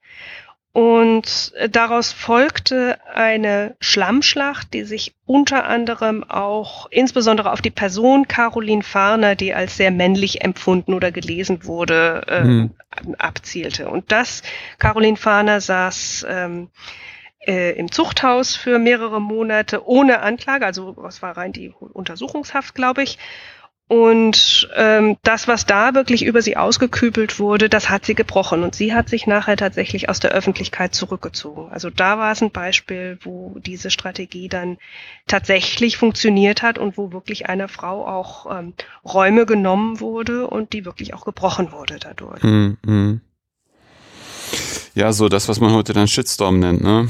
[0.73, 8.81] Und daraus folgte eine Schlammschlacht, die sich unter anderem auch insbesondere auf die Person Caroline
[8.81, 12.71] Farner, die als sehr männlich empfunden oder gelesen wurde, äh, hm.
[13.17, 13.89] abzielte.
[13.89, 14.43] Und das,
[14.79, 16.69] Caroline Farner saß ähm,
[17.45, 23.03] äh, im Zuchthaus für mehrere Monate ohne Anklage, also was war rein die Untersuchungshaft, glaube
[23.03, 23.17] ich.
[23.91, 28.63] Und ähm, das, was da wirklich über sie ausgekübelt wurde, das hat sie gebrochen.
[28.63, 31.69] Und sie hat sich nachher tatsächlich aus der Öffentlichkeit zurückgezogen.
[31.71, 34.77] Also da war es ein Beispiel, wo diese Strategie dann
[35.27, 40.85] tatsächlich funktioniert hat und wo wirklich einer Frau auch ähm, Räume genommen wurde und die
[40.85, 42.41] wirklich auch gebrochen wurde dadurch.
[42.43, 43.19] Mm -hmm.
[44.93, 47.09] Ja, so das, was man heute dann Shitstorm nennt, ne?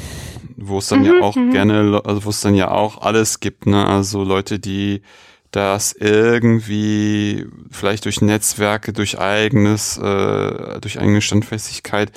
[0.55, 1.51] Wo es dann mhm, ja auch mhm.
[1.51, 3.85] gerne, also wo es dann ja auch alles gibt, ne?
[3.85, 5.01] Also Leute, die
[5.51, 12.11] das irgendwie vielleicht durch Netzwerke, durch eigenes, äh, durch eigene Standfestigkeit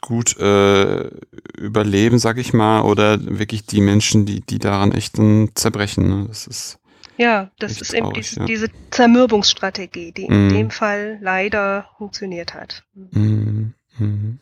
[0.00, 1.08] gut äh,
[1.56, 6.08] überleben, sag ich mal, oder wirklich die Menschen, die, die daran echt dann zerbrechen.
[6.08, 6.24] Ne?
[6.28, 6.78] Das ist
[7.16, 8.46] ja, das ist eben diese, ja.
[8.46, 10.50] diese Zermürbungsstrategie, die in mm.
[10.50, 12.84] dem Fall leider funktioniert hat.
[12.94, 13.72] Mm.
[13.98, 14.38] Mm.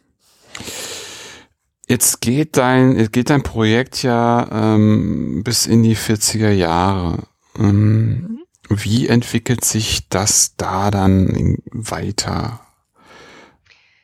[1.89, 7.23] Jetzt geht dein, geht dein Projekt ja ähm, bis in die 40er Jahre.
[7.57, 8.43] Ähm, mhm.
[8.69, 12.61] Wie entwickelt sich das da dann weiter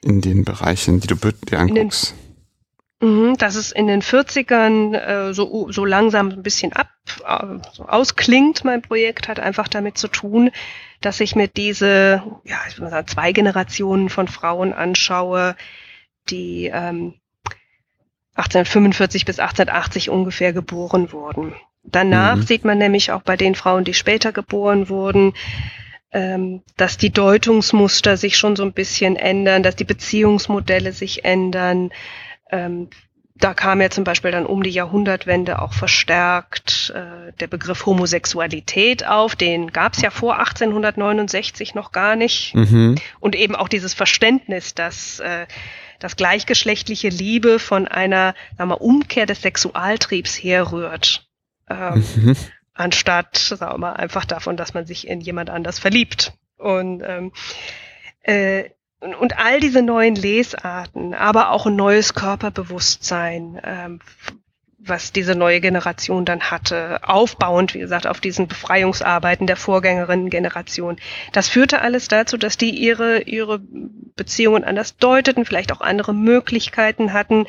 [0.00, 2.14] in den Bereichen, die du dir anguckst?
[3.00, 6.90] Mhm, dass es in den 40ern äh, so, so langsam ein bisschen ab,
[7.26, 10.52] äh, so ausklingt, mein Projekt, hat einfach damit zu tun,
[11.00, 15.56] dass ich mir diese, ja, ich würde sagen, zwei Generationen von Frauen anschaue,
[16.30, 17.14] die ähm,
[18.34, 21.54] 1845 bis 1880 ungefähr geboren wurden.
[21.84, 22.42] Danach mhm.
[22.42, 25.34] sieht man nämlich auch bei den Frauen, die später geboren wurden,
[26.12, 31.90] ähm, dass die Deutungsmuster sich schon so ein bisschen ändern, dass die Beziehungsmodelle sich ändern.
[32.50, 32.88] Ähm,
[33.34, 39.04] da kam ja zum Beispiel dann um die Jahrhundertwende auch verstärkt äh, der Begriff Homosexualität
[39.06, 39.34] auf.
[39.34, 42.54] Den gab es ja vor 1869 noch gar nicht.
[42.54, 42.94] Mhm.
[43.18, 45.46] Und eben auch dieses Verständnis, dass äh,
[46.02, 51.28] dass gleichgeschlechtliche Liebe von einer sagen wir, Umkehr des Sexualtriebs herrührt.
[51.68, 52.36] Ähm, mhm.
[52.74, 56.32] anstatt sagen wir mal, einfach davon, dass man sich in jemand anders verliebt.
[56.56, 57.32] Und ähm,
[58.22, 64.00] äh, und all diese neuen Lesarten, aber auch ein neues Körperbewusstsein, ähm,
[64.84, 70.96] was diese neue Generation dann hatte, aufbauend, wie gesagt, auf diesen Befreiungsarbeiten der Vorgängerinnen-Generation.
[71.32, 73.60] Das führte alles dazu, dass die ihre, ihre
[74.16, 77.46] Beziehungen anders deuteten, vielleicht auch andere Möglichkeiten hatten.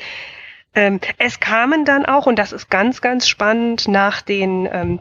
[0.74, 5.00] Ähm, es kamen dann auch, und das ist ganz, ganz spannend, nach den ähm,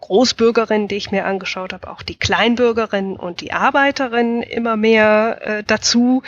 [0.00, 5.64] Großbürgerinnen, die ich mir angeschaut habe, auch die Kleinbürgerinnen und die Arbeiterinnen immer mehr äh,
[5.64, 6.22] dazu,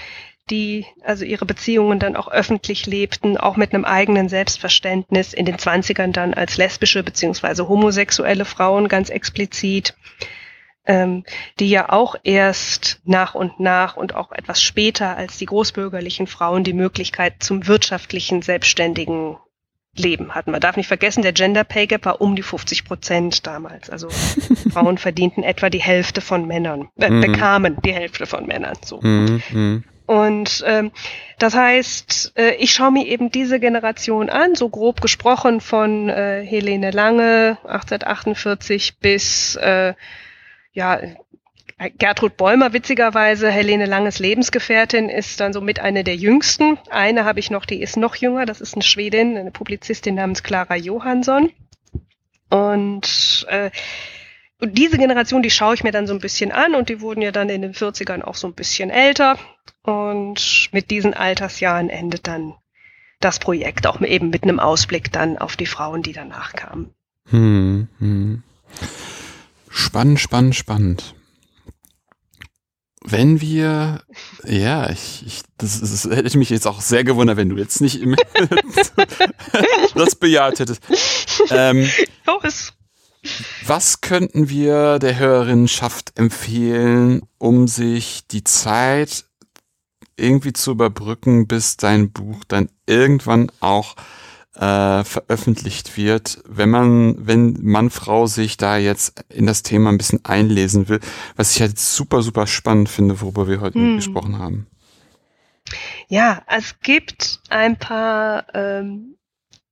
[0.50, 5.58] die also ihre Beziehungen dann auch öffentlich lebten, auch mit einem eigenen Selbstverständnis, in den
[5.58, 9.96] Zwanzigern dann als lesbische beziehungsweise homosexuelle Frauen ganz explizit,
[10.86, 11.24] ähm,
[11.58, 16.62] die ja auch erst nach und nach und auch etwas später als die großbürgerlichen Frauen
[16.62, 19.38] die Möglichkeit zum wirtschaftlichen, selbstständigen
[19.98, 20.50] Leben hatten.
[20.52, 23.90] Man darf nicht vergessen, der Gender Pay Gap war um die 50 Prozent damals.
[23.90, 24.10] Also
[24.70, 27.20] Frauen verdienten etwa die Hälfte von Männern, äh, mhm.
[27.20, 28.76] bekamen die Hälfte von Männern.
[28.84, 29.00] So.
[29.00, 29.84] Mm, mm.
[30.06, 30.92] Und ähm,
[31.38, 36.44] das heißt, äh, ich schaue mir eben diese Generation an, so grob gesprochen von äh,
[36.44, 39.94] Helene Lange 1848 bis äh,
[40.72, 41.00] ja
[41.98, 46.78] Gertrud Bäumer, witzigerweise, Helene Langes Lebensgefährtin, ist dann so mit eine der jüngsten.
[46.88, 50.42] Eine habe ich noch, die ist noch jünger, das ist eine Schwedin, eine Publizistin namens
[50.42, 51.52] Clara Johansson.
[52.48, 53.70] Und äh,
[54.58, 57.20] und diese Generation, die schaue ich mir dann so ein bisschen an und die wurden
[57.20, 59.38] ja dann in den 40ern auch so ein bisschen älter.
[59.82, 62.54] Und mit diesen Altersjahren endet dann
[63.20, 66.94] das Projekt, auch eben mit einem Ausblick dann auf die Frauen, die danach kamen.
[67.28, 68.42] Hm, hm.
[69.70, 71.14] Spannend, spannend, spannend.
[73.02, 74.02] Wenn wir,
[74.44, 78.00] ja, ich, ich das, das hätte mich jetzt auch sehr gewundert, wenn du jetzt nicht
[79.94, 80.82] das bejaht hättest.
[81.50, 81.88] Ähm,
[82.26, 82.72] oh, es
[83.68, 89.24] was könnten wir der Hörerinnenschaft empfehlen, um sich die Zeit
[90.16, 93.96] irgendwie zu überbrücken, bis dein Buch dann irgendwann auch
[94.54, 99.98] äh, veröffentlicht wird, wenn man, wenn Mann, Frau sich da jetzt in das Thema ein
[99.98, 101.00] bisschen einlesen will,
[101.36, 103.96] was ich halt super, super spannend finde, worüber wir heute hm.
[103.96, 104.66] gesprochen haben.
[106.08, 109.16] Ja, es gibt ein paar ähm,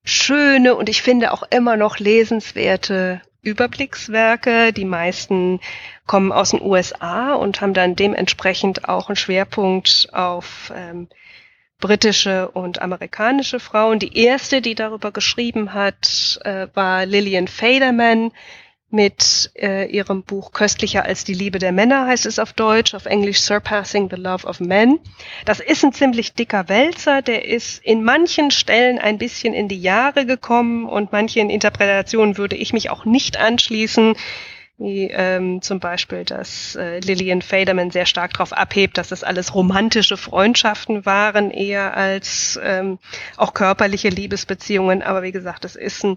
[0.04, 4.72] schöne und ich finde auch immer noch lesenswerte Überblickswerke.
[4.72, 5.60] Die meisten
[6.06, 11.08] kommen aus den USA und haben dann dementsprechend auch einen Schwerpunkt auf ähm,
[11.80, 13.98] britische und amerikanische Frauen.
[13.98, 18.32] Die erste, die darüber geschrieben hat, äh, war Lillian Faderman
[18.94, 23.04] mit äh, ihrem Buch Köstlicher als die Liebe der Männer heißt es auf Deutsch, auf
[23.04, 25.00] Englisch Surpassing the Love of Men.
[25.44, 29.80] Das ist ein ziemlich dicker Wälzer, der ist in manchen Stellen ein bisschen in die
[29.80, 34.14] Jahre gekommen und manchen Interpretationen würde ich mich auch nicht anschließen
[34.76, 39.54] wie ähm, zum Beispiel, dass äh, Lillian Faderman sehr stark darauf abhebt, dass das alles
[39.54, 42.98] romantische Freundschaften waren, eher als ähm,
[43.36, 45.02] auch körperliche Liebesbeziehungen.
[45.02, 46.16] Aber wie gesagt, es ist ein,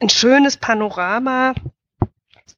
[0.00, 1.54] ein schönes Panorama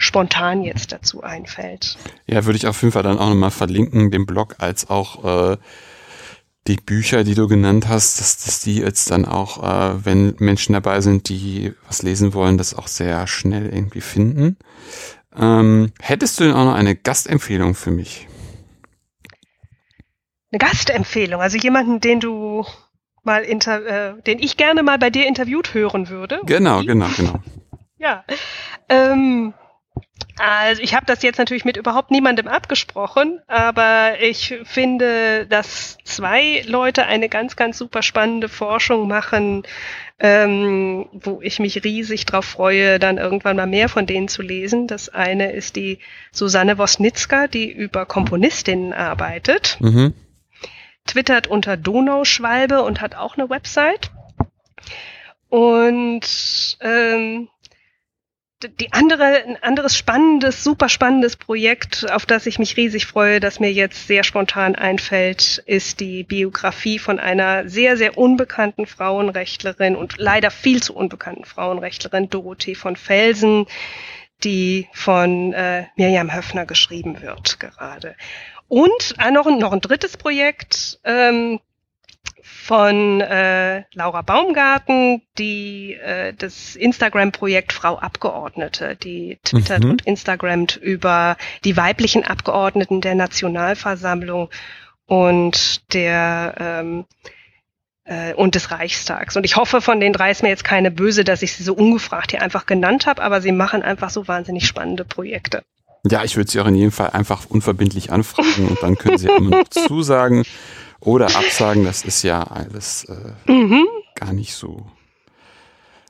[0.02, 1.98] spontan jetzt dazu einfällt.
[2.26, 5.58] Ja, würde ich auf jeden Fall dann auch nochmal verlinken, den Blog als auch äh,
[6.68, 10.74] die Bücher, die du genannt hast, dass, dass die jetzt dann auch, äh, wenn Menschen
[10.74, 14.58] dabei sind, die was lesen wollen, das auch sehr schnell irgendwie finden.
[15.36, 18.28] Ähm, hättest du denn auch noch eine Gastempfehlung für mich?
[20.52, 22.66] Eine Gastempfehlung, also jemanden, den du
[23.24, 23.86] mal inter,
[24.18, 26.42] äh, den ich gerne mal bei dir interviewt hören würde.
[26.46, 27.36] Genau, genau, genau.
[27.98, 28.26] Ja.
[28.90, 29.54] Ähm,
[30.42, 36.64] also ich habe das jetzt natürlich mit überhaupt niemandem abgesprochen, aber ich finde, dass zwei
[36.66, 39.64] Leute eine ganz, ganz super spannende Forschung machen,
[40.20, 44.88] ähm, wo ich mich riesig drauf freue, dann irgendwann mal mehr von denen zu lesen.
[44.88, 46.00] Das eine ist die
[46.32, 50.14] Susanne Wosnitzka, die über Komponistinnen arbeitet, mhm.
[51.06, 54.12] twittert unter Donauschwalbe und hat auch eine Website.
[55.50, 57.50] Und ähm,
[58.68, 63.60] die andere, ein anderes spannendes, super spannendes Projekt, auf das ich mich riesig freue, das
[63.60, 70.16] mir jetzt sehr spontan einfällt, ist die Biografie von einer sehr, sehr unbekannten Frauenrechtlerin und
[70.18, 73.66] leider viel zu unbekannten Frauenrechtlerin, Dorothee von Felsen,
[74.44, 78.16] die von äh, Mirjam Höfner geschrieben wird gerade.
[78.68, 81.60] Und äh, noch, ein, noch ein drittes Projekt, ähm,
[82.44, 89.92] von äh, Laura Baumgarten, die äh, das Instagram-Projekt Frau Abgeordnete, die twittert mhm.
[89.92, 94.50] und instagrammt über die weiblichen Abgeordneten der Nationalversammlung
[95.06, 97.06] und der ähm,
[98.06, 99.36] äh, und des Reichstags.
[99.38, 101.74] Und ich hoffe, von den drei ist mir jetzt keine böse, dass ich sie so
[101.74, 105.64] ungefragt hier einfach genannt habe, aber sie machen einfach so wahnsinnig spannende Projekte.
[106.10, 109.28] Ja, ich würde sie auch in jedem Fall einfach unverbindlich anfragen und dann können sie
[109.28, 110.44] immer noch zusagen
[111.02, 111.84] oder absagen.
[111.84, 113.86] Das ist ja alles äh, mhm.
[114.16, 114.86] gar nicht so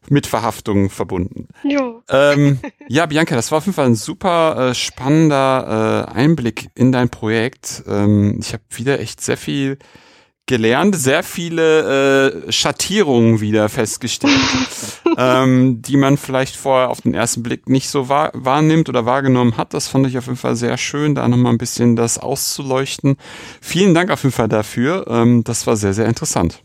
[0.09, 1.47] mit Verhaftungen verbunden.
[1.63, 2.03] Jo.
[2.09, 6.91] Ähm, ja, Bianca, das war auf jeden Fall ein super äh, spannender äh, Einblick in
[6.91, 7.83] dein Projekt.
[7.87, 9.77] Ähm, ich habe wieder echt sehr viel
[10.51, 14.33] gelernt, sehr viele äh, Schattierungen wieder festgestellt,
[15.17, 19.55] ähm, die man vielleicht vorher auf den ersten Blick nicht so wahr, wahrnimmt oder wahrgenommen
[19.55, 19.73] hat.
[19.73, 23.15] Das fand ich auf jeden Fall sehr schön, da nochmal ein bisschen das auszuleuchten.
[23.61, 25.05] Vielen Dank auf jeden Fall dafür.
[25.07, 26.61] Ähm, das war sehr, sehr interessant.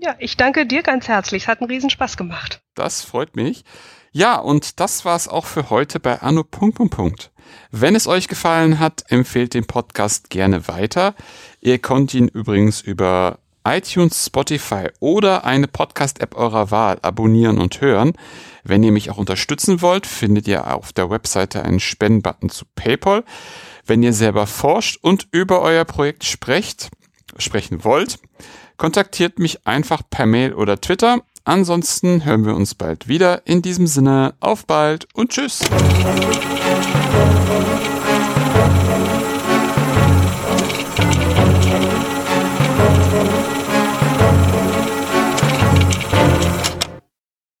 [0.00, 1.42] Ja, ich danke dir ganz herzlich.
[1.42, 2.62] Es hat einen Riesenspaß gemacht.
[2.76, 3.64] Das freut mich.
[4.12, 6.44] Ja, und das war's auch für heute bei Anno.
[7.70, 11.14] Wenn es euch gefallen hat, empfehlt den Podcast gerne weiter.
[11.60, 18.12] Ihr könnt ihn übrigens über iTunes, Spotify oder eine Podcast-App eurer Wahl abonnieren und hören.
[18.64, 23.24] Wenn ihr mich auch unterstützen wollt, findet ihr auf der Webseite einen Spendenbutton zu PayPal.
[23.86, 26.90] Wenn ihr selber forscht und über euer Projekt sprecht,
[27.36, 28.18] sprechen wollt,
[28.76, 31.20] kontaktiert mich einfach per Mail oder Twitter.
[31.44, 33.46] Ansonsten hören wir uns bald wieder.
[33.46, 35.60] In diesem Sinne, auf bald und tschüss.